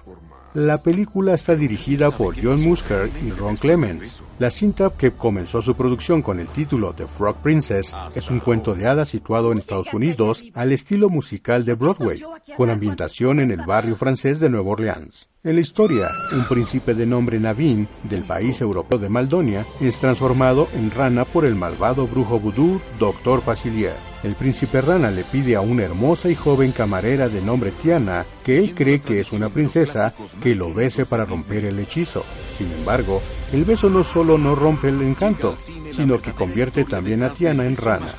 La 0.56 0.78
película 0.78 1.34
está 1.34 1.56
dirigida 1.56 2.12
por 2.12 2.36
John 2.42 2.62
Musker 2.62 3.10
y 3.26 3.30
Ron 3.32 3.58
Clements. 3.58 4.22
La 4.38 4.52
cinta 4.52 4.92
que 4.98 5.12
comenzó 5.12 5.62
su 5.62 5.76
producción 5.76 6.22
con 6.22 6.42
el 6.42 6.48
título 6.48 6.94
The 6.94 7.08
Frog 7.08 7.38
Princess 7.38 7.96
es 8.16 8.30
un 8.30 8.42
cuento 8.42 8.76
de 8.76 8.86
hadas 8.86 9.08
situado 9.08 9.54
en 9.54 9.60
Estados 9.60 9.94
Unidos 9.94 10.44
al 10.54 10.74
estilo 10.74 11.10
musical 11.10 11.64
de 11.64 11.74
Broadway, 11.74 12.22
con 12.58 12.70
ambientación 12.70 13.40
en 13.40 13.52
el 13.52 13.66
barrio 13.66 13.96
francés 13.96 14.42
de 14.42 14.50
Nueva 14.50 14.72
Orleans. 14.72 15.30
En 15.46 15.56
la 15.56 15.62
historia, 15.62 16.10
un 16.34 16.44
príncipe 16.46 16.96
de 16.96 17.06
nombre 17.06 17.40
Navin, 17.40 17.88
del 18.04 18.24
país 18.24 18.60
europeo 18.60 18.98
de 18.98 19.10
Maldonia, 19.10 19.66
es 19.80 20.00
transformado 20.00 20.68
en 20.74 20.90
rana 20.92 21.24
por 21.24 21.46
el 21.46 21.56
malvado 21.56 22.08
brujo 22.08 22.40
vudú 22.40 22.82
Dr. 23.00 23.42
Facilier. 23.42 23.96
El 24.24 24.34
príncipe 24.34 24.82
rana 24.82 25.12
le 25.12 25.24
pide 25.24 25.56
a 25.56 25.62
una 25.62 25.84
hermosa 25.84 26.30
y 26.30 26.36
joven 26.36 26.72
camarera 26.72 27.30
de 27.30 27.42
nombre 27.42 27.72
Tiana, 27.72 28.26
que 28.44 28.58
él 28.58 28.74
cree 28.74 29.00
que 29.00 29.20
es 29.20 29.34
una 29.34 29.50
princesa, 29.50 30.16
que 30.42 30.56
lo 30.56 30.74
bese 30.74 31.06
para 31.06 31.26
romper 31.26 31.66
el 31.66 31.78
hechizo. 31.78 32.26
Sin 32.58 32.72
embargo, 32.72 33.22
el 33.54 33.66
beso 33.66 33.90
no 33.90 34.04
solo 34.04 34.38
no 34.38 34.56
rompe 34.56 34.90
el 34.90 35.02
encanto, 35.02 35.56
sino 35.92 36.22
que 36.22 36.32
convierte 36.32 36.86
también 36.86 37.24
a 37.24 37.32
Tiana 37.32 37.66
en 37.66 37.78
rana. 37.78 38.14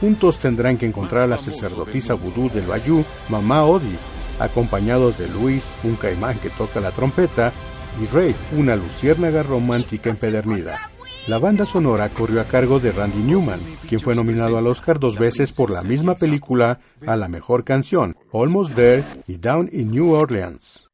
Juntos 0.00 0.38
tendrán 0.38 0.78
que 0.78 0.86
encontrar 0.86 1.24
a 1.24 1.26
la 1.26 1.38
sacerdotisa 1.38 2.14
vudú 2.14 2.48
del 2.50 2.66
Bayou, 2.66 3.04
Mamá 3.28 3.64
Odi, 3.64 3.96
acompañados 4.38 5.18
de 5.18 5.28
Luis, 5.28 5.64
un 5.84 5.96
caimán 5.96 6.38
que 6.38 6.50
toca 6.50 6.80
la 6.80 6.90
trompeta, 6.90 7.52
y 8.00 8.06
Ray, 8.06 8.34
una 8.56 8.76
luciérnaga 8.76 9.42
romántica 9.42 10.10
empedernida. 10.10 10.90
La 11.26 11.38
banda 11.38 11.66
sonora 11.66 12.08
corrió 12.08 12.40
a 12.40 12.44
cargo 12.44 12.80
de 12.80 12.92
Randy 12.92 13.18
Newman, 13.18 13.60
quien 13.88 14.00
fue 14.00 14.14
nominado 14.14 14.56
al 14.56 14.66
Oscar 14.66 14.98
dos 14.98 15.18
veces 15.18 15.52
por 15.52 15.70
la 15.70 15.82
misma 15.82 16.14
película 16.14 16.80
a 17.06 17.16
la 17.16 17.28
mejor 17.28 17.64
canción, 17.64 18.16
Almost 18.32 18.74
There 18.74 19.04
y 19.26 19.36
Down 19.36 19.68
in 19.72 19.90
New 19.90 20.12
Orleans. 20.12 20.88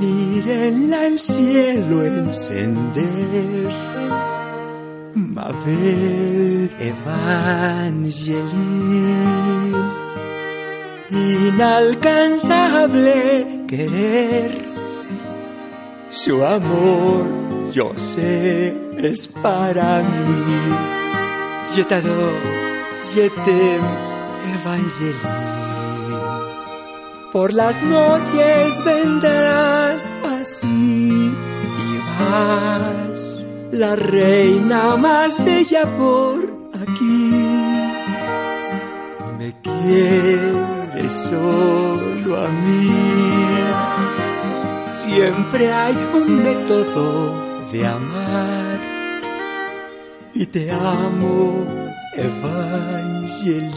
Mírenla 0.00 1.06
el 1.06 1.18
cielo 1.18 2.04
encender. 2.04 3.68
Mabel 5.14 6.70
Evangeline. 6.78 8.14
Inalcanzable 11.10 13.64
querer. 13.68 14.58
Su 16.10 16.44
amor, 16.44 17.24
yo 17.72 17.92
sé, 18.14 18.76
es 18.98 19.28
para 19.28 20.02
mí. 20.02 20.74
Je 21.74 21.84
t'aime, 21.84 22.10
Evangeline. 24.54 25.63
Por 27.34 27.52
las 27.52 27.82
noches 27.82 28.84
vendrás 28.84 30.08
así 30.22 31.34
y 31.34 31.98
vas, 32.20 33.20
la 33.72 33.96
reina 33.96 34.96
más 34.96 35.44
bella 35.44 35.82
por 35.98 36.38
aquí. 36.80 37.32
Me 39.36 39.52
quieres 39.62 41.12
solo 41.28 42.40
a 42.40 42.48
mí. 42.50 42.88
Siempre 45.04 45.72
hay 45.72 45.96
un 46.14 46.40
método 46.40 47.34
de 47.72 47.84
amar 47.84 48.78
y 50.34 50.46
te 50.46 50.70
amo, 50.70 51.66
Evangeline. 52.14 53.74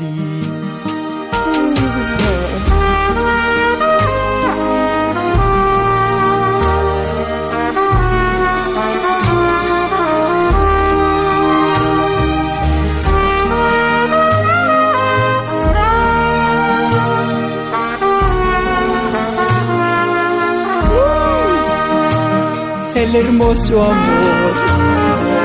El 23.09 23.15
hermoso 23.15 23.83
amor, 23.83 24.53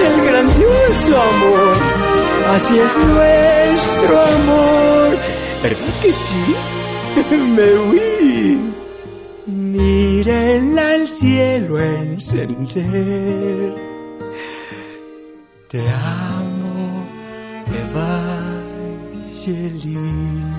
el 0.07 0.17
grandioso 0.27 1.23
amor, 1.23 1.75
así 2.55 2.79
es 2.79 2.97
nuestro 2.97 4.21
amor. 4.21 5.19
¿Verdad 5.63 5.95
que 6.03 6.13
sí? 6.13 6.57
Me 7.57 7.69
huí. 7.79 8.59
Mírenla 9.47 10.95
el 10.97 11.09
cielo 11.09 11.81
encender. 11.81 13.75
Te 15.69 15.81
amo, 15.91 17.07
Evangeline. 19.43 20.52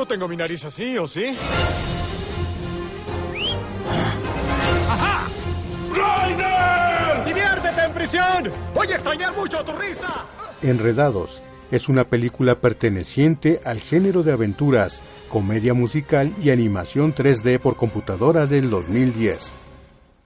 No 0.00 0.06
tengo 0.06 0.26
mi 0.26 0.34
nariz 0.34 0.64
así, 0.64 0.96
¿o 0.96 1.06
sí? 1.06 1.36
¡Ryder! 5.92 7.26
¡Diviértete 7.26 7.84
en 7.84 7.92
prisión! 7.92 8.50
¡Voy 8.74 8.90
a 8.92 8.94
extrañar 8.94 9.36
mucho 9.36 9.62
tu 9.62 9.72
risa! 9.72 10.24
Enredados 10.62 11.42
es 11.70 11.90
una 11.90 12.04
película 12.04 12.62
perteneciente 12.62 13.60
al 13.62 13.78
género 13.80 14.22
de 14.22 14.32
aventuras, 14.32 15.02
comedia 15.28 15.74
musical 15.74 16.34
y 16.42 16.48
animación 16.48 17.14
3D 17.14 17.58
por 17.58 17.76
computadora 17.76 18.46
del 18.46 18.70
2010. 18.70 19.52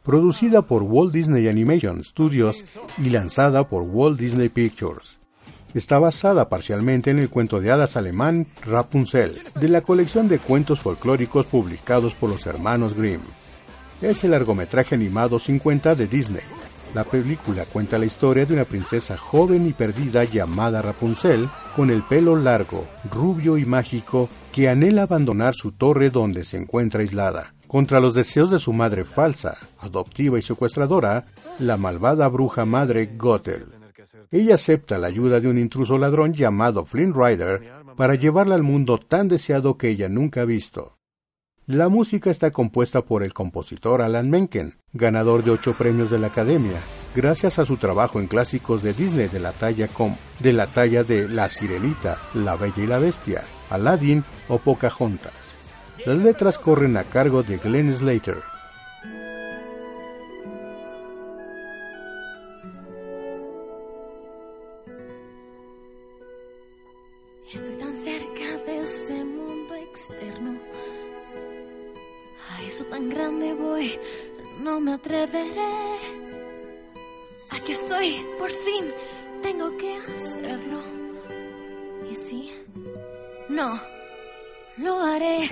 Producida 0.04 0.62
por 0.62 0.84
Walt 0.84 1.12
Disney 1.12 1.48
Animation 1.48 2.04
Studios 2.04 2.64
y 2.96 3.10
lanzada 3.10 3.68
por 3.68 3.82
Walt 3.82 4.20
Disney 4.20 4.50
Pictures. 4.50 5.18
Está 5.74 5.98
basada 5.98 6.48
parcialmente 6.48 7.10
en 7.10 7.18
el 7.18 7.28
cuento 7.28 7.60
de 7.60 7.72
hadas 7.72 7.96
alemán 7.96 8.46
Rapunzel, 8.64 9.42
de 9.58 9.68
la 9.68 9.80
colección 9.80 10.28
de 10.28 10.38
cuentos 10.38 10.78
folclóricos 10.78 11.46
publicados 11.46 12.14
por 12.14 12.30
los 12.30 12.46
hermanos 12.46 12.94
Grimm. 12.94 13.20
Es 14.00 14.22
el 14.22 14.30
largometraje 14.30 14.94
animado 14.94 15.40
50 15.40 15.96
de 15.96 16.06
Disney. 16.06 16.44
La 16.94 17.02
película 17.02 17.64
cuenta 17.64 17.98
la 17.98 18.04
historia 18.04 18.46
de 18.46 18.54
una 18.54 18.64
princesa 18.64 19.16
joven 19.16 19.66
y 19.66 19.72
perdida 19.72 20.22
llamada 20.22 20.80
Rapunzel, 20.80 21.48
con 21.74 21.90
el 21.90 22.04
pelo 22.04 22.36
largo, 22.36 22.86
rubio 23.10 23.58
y 23.58 23.64
mágico, 23.64 24.28
que 24.52 24.68
anhela 24.68 25.02
abandonar 25.02 25.54
su 25.54 25.72
torre 25.72 26.10
donde 26.10 26.44
se 26.44 26.56
encuentra 26.56 27.00
aislada, 27.00 27.52
contra 27.66 27.98
los 27.98 28.14
deseos 28.14 28.52
de 28.52 28.60
su 28.60 28.72
madre 28.72 29.02
falsa, 29.02 29.56
adoptiva 29.80 30.38
y 30.38 30.42
secuestradora, 30.42 31.26
la 31.58 31.76
malvada 31.76 32.28
bruja 32.28 32.64
madre 32.64 33.10
Gothel. 33.16 33.83
Ella 34.30 34.54
acepta 34.54 34.98
la 34.98 35.06
ayuda 35.06 35.40
de 35.40 35.48
un 35.48 35.58
intruso 35.58 35.98
ladrón 35.98 36.32
llamado 36.32 36.84
Flynn 36.84 37.14
Rider 37.14 37.62
para 37.96 38.14
llevarla 38.14 38.54
al 38.54 38.62
mundo 38.62 38.98
tan 38.98 39.28
deseado 39.28 39.76
que 39.76 39.88
ella 39.88 40.08
nunca 40.08 40.42
ha 40.42 40.44
visto. 40.44 40.98
La 41.66 41.88
música 41.88 42.30
está 42.30 42.50
compuesta 42.50 43.02
por 43.02 43.22
el 43.22 43.32
compositor 43.32 44.02
Alan 44.02 44.28
Menken, 44.28 44.74
ganador 44.92 45.42
de 45.44 45.50
ocho 45.50 45.72
premios 45.72 46.10
de 46.10 46.18
la 46.18 46.26
Academia, 46.26 46.78
gracias 47.14 47.58
a 47.58 47.64
su 47.64 47.78
trabajo 47.78 48.20
en 48.20 48.26
clásicos 48.26 48.82
de 48.82 48.92
Disney 48.92 49.28
de 49.28 49.40
la 49.40 49.52
talla 49.52 49.88
com, 49.88 50.14
de 50.40 50.52
la 50.52 50.66
talla 50.66 51.04
de 51.04 51.26
La 51.26 51.48
Sirenita, 51.48 52.18
La 52.34 52.56
Bella 52.56 52.82
y 52.82 52.86
la 52.86 52.98
Bestia, 52.98 53.44
Aladdin 53.70 54.24
o 54.48 54.58
Pocahontas. 54.58 55.32
Las 56.04 56.18
letras 56.18 56.58
corren 56.58 56.98
a 56.98 57.04
cargo 57.04 57.42
de 57.42 57.56
Glenn 57.56 57.94
Slater. 57.94 58.42
Tan 72.82 73.08
grande 73.08 73.54
voy, 73.54 73.98
no 74.60 74.80
me 74.80 74.94
atreveré. 74.94 75.74
Aquí 77.50 77.72
estoy, 77.72 78.20
por 78.38 78.50
fin, 78.50 78.84
tengo 79.42 79.76
que 79.76 79.96
hacerlo. 79.96 80.82
¿Y 82.10 82.14
sí? 82.16 82.50
No, 83.48 83.80
lo 84.78 84.98
haré. 84.98 85.48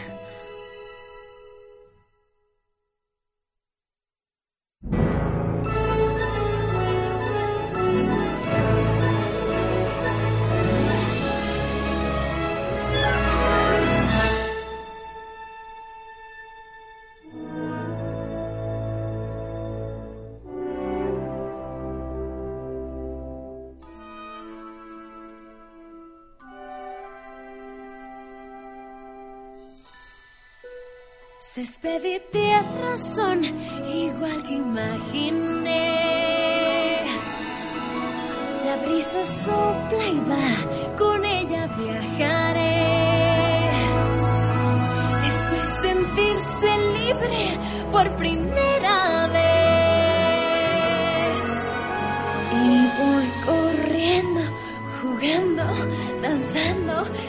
Césped 31.55 32.03
y 32.03 32.19
tierra 32.33 32.97
son 32.97 33.45
igual 33.45 34.43
que 34.45 34.55
imaginé. 34.55 35.83
La 38.65 38.77
brisa 38.87 39.27
sopla 39.27 40.07
y 40.07 40.21
va, 40.31 40.97
con 40.97 41.23
ella 41.27 41.67
viajaré. 41.77 42.87
Esto 45.31 45.55
es 45.63 45.69
sentirse 45.89 46.71
libre 46.99 47.45
por 47.93 48.07
primera 48.17 49.29
vez. 49.29 49.53
Y 52.65 52.67
voy 52.99 53.29
corriendo, 53.45 54.41
jugando, 55.03 55.65
danzando, 56.23 56.82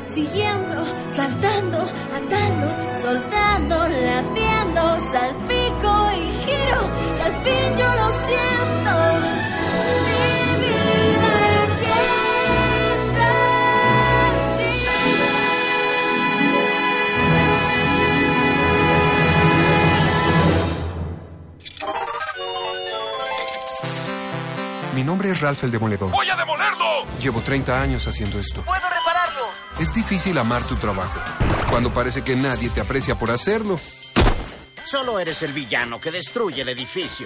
siguiendo, 0.05 0.85
saltando, 1.09 1.77
atando, 2.13 2.67
soltando, 2.99 3.87
latiendo, 3.87 4.99
salpico 5.11 6.11
y 6.11 6.31
giro, 6.43 6.89
y 7.17 7.21
al 7.21 7.33
fin 7.43 7.77
yo 7.77 7.95
lo 7.95 8.09
siento. 8.27 8.93
Mi 10.59 10.73
vida 10.95 11.33
empieza 11.63 13.29
así. 14.29 14.71
Mi 24.95 25.03
nombre 25.03 25.31
es 25.31 25.41
Ralph 25.41 25.63
el 25.63 25.71
Demoledor. 25.71 26.11
¡Voy 26.11 26.29
a 26.29 26.35
demolerlo! 26.35 27.05
Llevo 27.19 27.41
30 27.41 27.81
años 27.81 28.07
haciendo 28.07 28.39
esto. 28.39 28.61
¡Puedo! 28.63 29.02
Es 29.79 29.93
difícil 29.93 30.37
amar 30.37 30.63
tu 30.63 30.75
trabajo, 30.75 31.19
cuando 31.69 31.91
parece 31.91 32.21
que 32.21 32.35
nadie 32.35 32.69
te 32.69 32.79
aprecia 32.79 33.17
por 33.17 33.31
hacerlo. 33.31 33.77
Solo 34.85 35.19
eres 35.19 35.41
el 35.41 35.51
villano 35.51 35.99
que 35.99 36.11
destruye 36.11 36.61
el 36.61 36.69
edificio. 36.69 37.25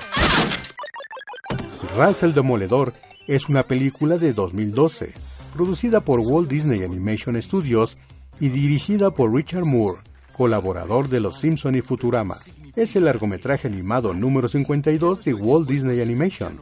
Ralph 1.97 2.23
el 2.23 2.33
Demoledor 2.33 2.93
es 3.27 3.49
una 3.49 3.63
película 3.63 4.17
de 4.17 4.31
2012, 4.31 5.13
producida 5.53 5.99
por 5.99 6.21
Walt 6.21 6.49
Disney 6.49 6.83
Animation 6.83 7.39
Studios 7.41 7.97
y 8.39 8.47
dirigida 8.47 9.11
por 9.11 9.33
Richard 9.33 9.65
Moore, 9.65 9.99
colaborador 10.31 11.09
de 11.09 11.19
Los 11.19 11.39
Simpson 11.39 11.75
y 11.75 11.81
Futurama. 11.81 12.37
Es 12.75 12.95
el 12.95 13.05
largometraje 13.05 13.67
animado 13.67 14.13
número 14.13 14.47
52 14.47 15.25
de 15.25 15.33
Walt 15.33 15.67
Disney 15.67 15.99
Animation. 15.99 16.61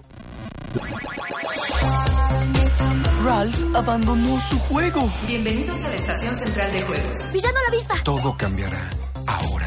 Ralph 3.26 3.76
abandonó 3.76 4.40
su 4.40 4.60
juego. 4.60 5.12
Bienvenidos 5.26 5.84
a 5.84 5.90
la 5.90 5.96
estación 5.96 6.36
central 6.36 6.72
de 6.72 6.82
juegos. 6.84 7.32
Villano 7.34 7.58
a 7.58 7.64
la 7.64 7.76
vista. 7.76 7.96
Todo 8.04 8.38
cambiará 8.38 8.78
ahora. 9.26 9.66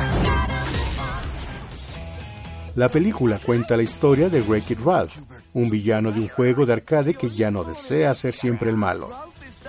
La 2.77 2.89
película 2.89 3.41
cuenta 3.45 3.77
la 3.77 3.83
historia 3.83 4.29
de 4.29 4.43
Wreck-It 4.43 4.79
Ralph, 4.79 5.17
un 5.55 5.71
villano 5.71 6.13
de 6.13 6.21
un 6.21 6.29
juego 6.29 6.67
de 6.67 6.75
arcade 6.75 7.15
que 7.15 7.35
ya 7.35 7.51
no 7.51 7.65
desea 7.65 8.15
ser 8.15 8.33
siempre 8.33 8.71
el 8.71 8.77
malo. 8.77 9.11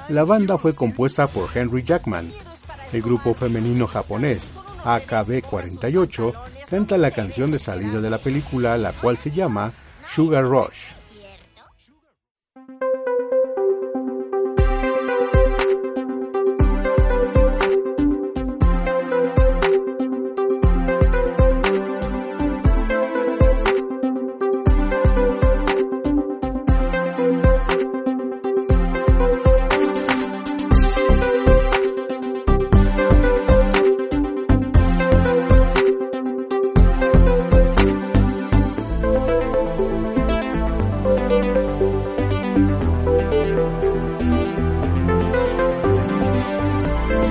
La 0.10 0.24
banda 0.24 0.60
fue 0.60 0.76
compuesta 0.76 1.26
por 1.26 1.50
Henry 1.52 1.82
Jackman. 1.82 2.30
El 2.94 3.02
grupo 3.02 3.34
femenino 3.34 3.88
japonés 3.88 4.52
AKB48 4.84 6.34
canta 6.70 6.96
la 6.96 7.10
canción 7.10 7.50
de 7.50 7.58
salida 7.58 8.00
de 8.00 8.10
la 8.12 8.20
película, 8.20 8.78
la 8.78 8.92
cual 8.92 9.18
se 9.18 9.32
llama 9.32 9.74
Sugar 10.08 10.46
Rush. 10.46 10.99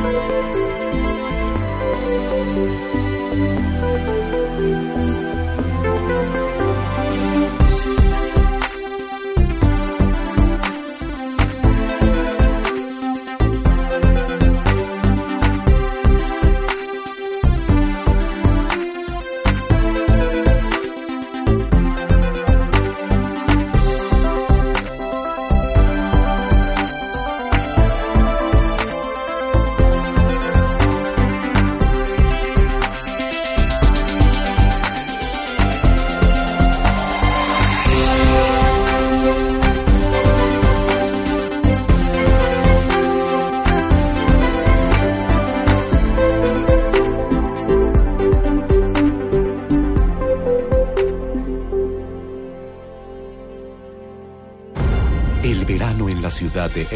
El 0.04 0.37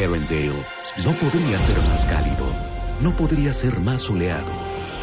Arendelle 0.05 0.65
no 1.05 1.13
podría 1.15 1.59
ser 1.59 1.79
más 1.83 2.05
cálido, 2.07 2.47
no 3.01 3.15
podría 3.17 3.53
ser 3.53 3.81
más 3.81 4.03
soleado, 4.03 4.53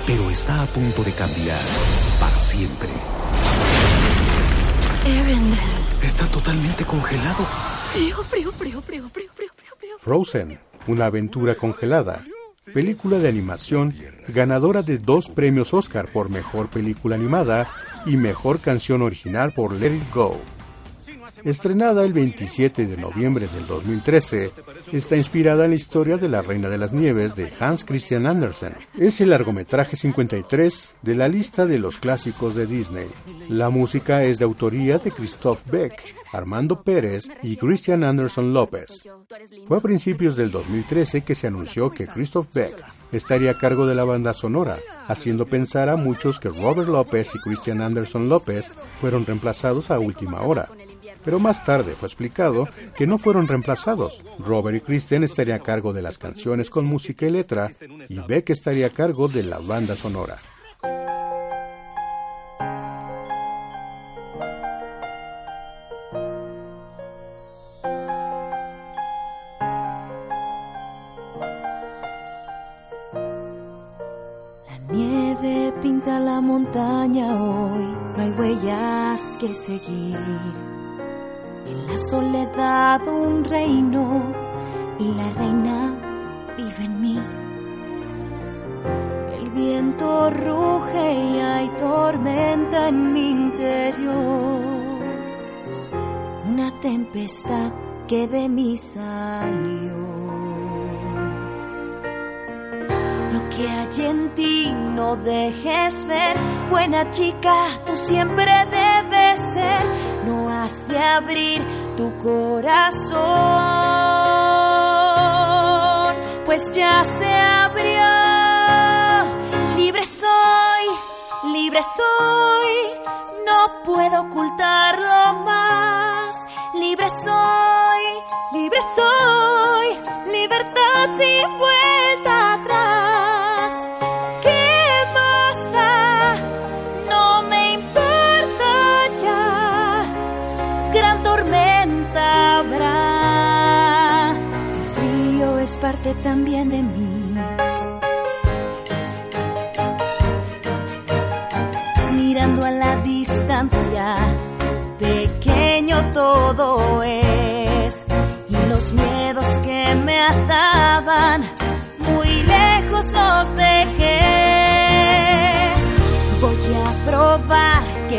pero 0.05 0.29
está 0.29 0.61
a 0.61 0.67
punto 0.67 1.03
de 1.03 1.11
cambiar 1.11 1.61
para 2.19 2.39
siempre. 2.39 2.89
Arendelle. 5.05 5.89
Está 6.03 6.25
totalmente 6.27 6.85
congelado. 6.85 7.43
Frío, 7.93 8.17
frío, 8.23 8.51
frío, 8.51 8.81
frío, 8.81 9.09
frío, 9.09 9.29
frío, 9.33 9.51
frío, 9.55 9.73
frío. 9.77 9.95
Frozen, 9.99 10.59
una 10.87 11.05
aventura 11.05 11.55
congelada. 11.55 12.23
Película 12.73 13.17
de 13.17 13.27
animación 13.27 13.95
ganadora 14.27 14.81
de 14.81 14.97
dos 14.97 15.27
premios 15.27 15.73
Oscar 15.73 16.11
por 16.11 16.29
Mejor 16.29 16.69
Película 16.69 17.15
Animada 17.15 17.67
y 18.05 18.15
Mejor 18.15 18.59
Canción 18.59 19.01
Original 19.01 19.53
por 19.53 19.73
Let 19.73 19.95
It 19.95 20.13
Go. 20.13 20.39
Estrenada 21.43 22.03
el 22.03 22.13
27 22.13 22.87
de 22.87 22.97
noviembre 22.97 23.47
del 23.47 23.65
2013, 23.67 24.51
está 24.91 25.15
inspirada 25.15 25.65
en 25.65 25.71
la 25.71 25.75
historia 25.75 26.17
de 26.17 26.29
la 26.29 26.41
Reina 26.41 26.69
de 26.69 26.77
las 26.77 26.93
Nieves 26.93 27.35
de 27.35 27.51
Hans 27.59 27.85
Christian 27.85 28.25
Andersen. 28.25 28.73
Es 28.97 29.21
el 29.21 29.29
largometraje 29.29 29.95
53 29.95 30.95
de 31.01 31.15
la 31.15 31.27
lista 31.27 31.65
de 31.65 31.79
los 31.79 31.97
clásicos 31.97 32.55
de 32.55 32.65
Disney. 32.65 33.07
La 33.49 33.69
música 33.69 34.23
es 34.23 34.39
de 34.39 34.45
autoría 34.45 34.97
de 34.97 35.11
Christoph 35.11 35.61
Beck, 35.69 36.15
Armando 36.31 36.81
Pérez 36.81 37.29
y 37.43 37.55
Christian 37.57 38.03
Anderson 38.03 38.53
López. 38.53 39.03
Fue 39.67 39.77
a 39.77 39.81
principios 39.81 40.35
del 40.35 40.51
2013 40.51 41.21
que 41.21 41.35
se 41.35 41.47
anunció 41.47 41.89
que 41.91 42.07
Christoph 42.07 42.53
Beck 42.53 42.83
estaría 43.11 43.51
a 43.51 43.57
cargo 43.57 43.85
de 43.85 43.95
la 43.95 44.03
banda 44.03 44.33
sonora, 44.33 44.77
haciendo 45.07 45.47
pensar 45.47 45.89
a 45.89 45.95
muchos 45.95 46.39
que 46.39 46.49
Robert 46.49 46.89
López 46.89 47.33
y 47.35 47.39
Christian 47.39 47.81
Anderson 47.81 48.29
López 48.29 48.71
fueron 49.01 49.25
reemplazados 49.25 49.91
a 49.91 49.99
última 49.99 50.41
hora. 50.41 50.69
Pero 51.23 51.39
más 51.39 51.63
tarde 51.63 51.93
fue 51.93 52.07
explicado 52.07 52.67
que 52.95 53.07
no 53.07 53.17
fueron 53.17 53.47
reemplazados. 53.47 54.23
Robert 54.39 54.77
y 54.77 54.81
Christian 54.81 55.23
estarían 55.23 55.59
a 55.59 55.63
cargo 55.63 55.93
de 55.93 56.01
las 56.01 56.17
canciones 56.17 56.69
con 56.69 56.85
música 56.85 57.25
y 57.25 57.29
letra 57.29 57.69
y 58.07 58.19
Beck 58.19 58.49
estaría 58.49 58.87
a 58.87 58.91
cargo 58.91 59.27
de 59.27 59.43
la 59.43 59.59
banda 59.59 59.95
sonora. 59.95 60.37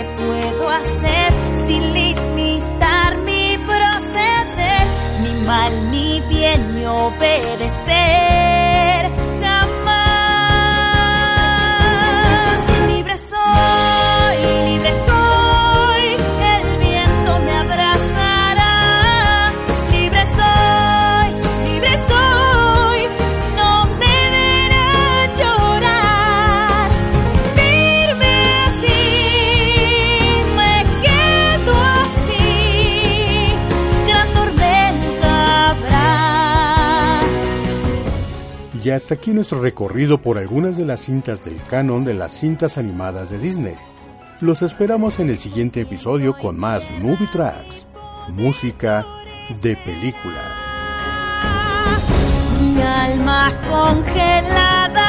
Qué 0.00 0.08
puedo 0.16 0.68
hacer 0.70 1.32
sin 1.66 1.92
limitar 1.92 3.18
mi 3.18 3.56
proceder, 3.58 4.86
ni 5.22 5.46
mal 5.46 5.90
ni 5.90 6.20
bien 6.28 6.74
ni 6.74 6.86
obedecer. 6.86 8.39
Hasta 39.00 39.14
aquí 39.14 39.32
nuestro 39.32 39.62
recorrido 39.62 40.20
por 40.20 40.36
algunas 40.36 40.76
de 40.76 40.84
las 40.84 41.00
cintas 41.00 41.42
del 41.42 41.56
canon 41.62 42.04
de 42.04 42.12
las 42.12 42.32
cintas 42.32 42.76
animadas 42.76 43.30
de 43.30 43.38
Disney. 43.38 43.74
Los 44.40 44.60
esperamos 44.60 45.18
en 45.20 45.30
el 45.30 45.38
siguiente 45.38 45.80
episodio 45.80 46.36
con 46.36 46.58
más 46.58 46.90
Movie 47.00 47.28
Tracks, 47.32 47.86
música 48.28 49.06
de 49.62 49.74
película. 49.78 50.42
Mi 52.60 52.82
alma 52.82 53.50
congelada 53.70 54.99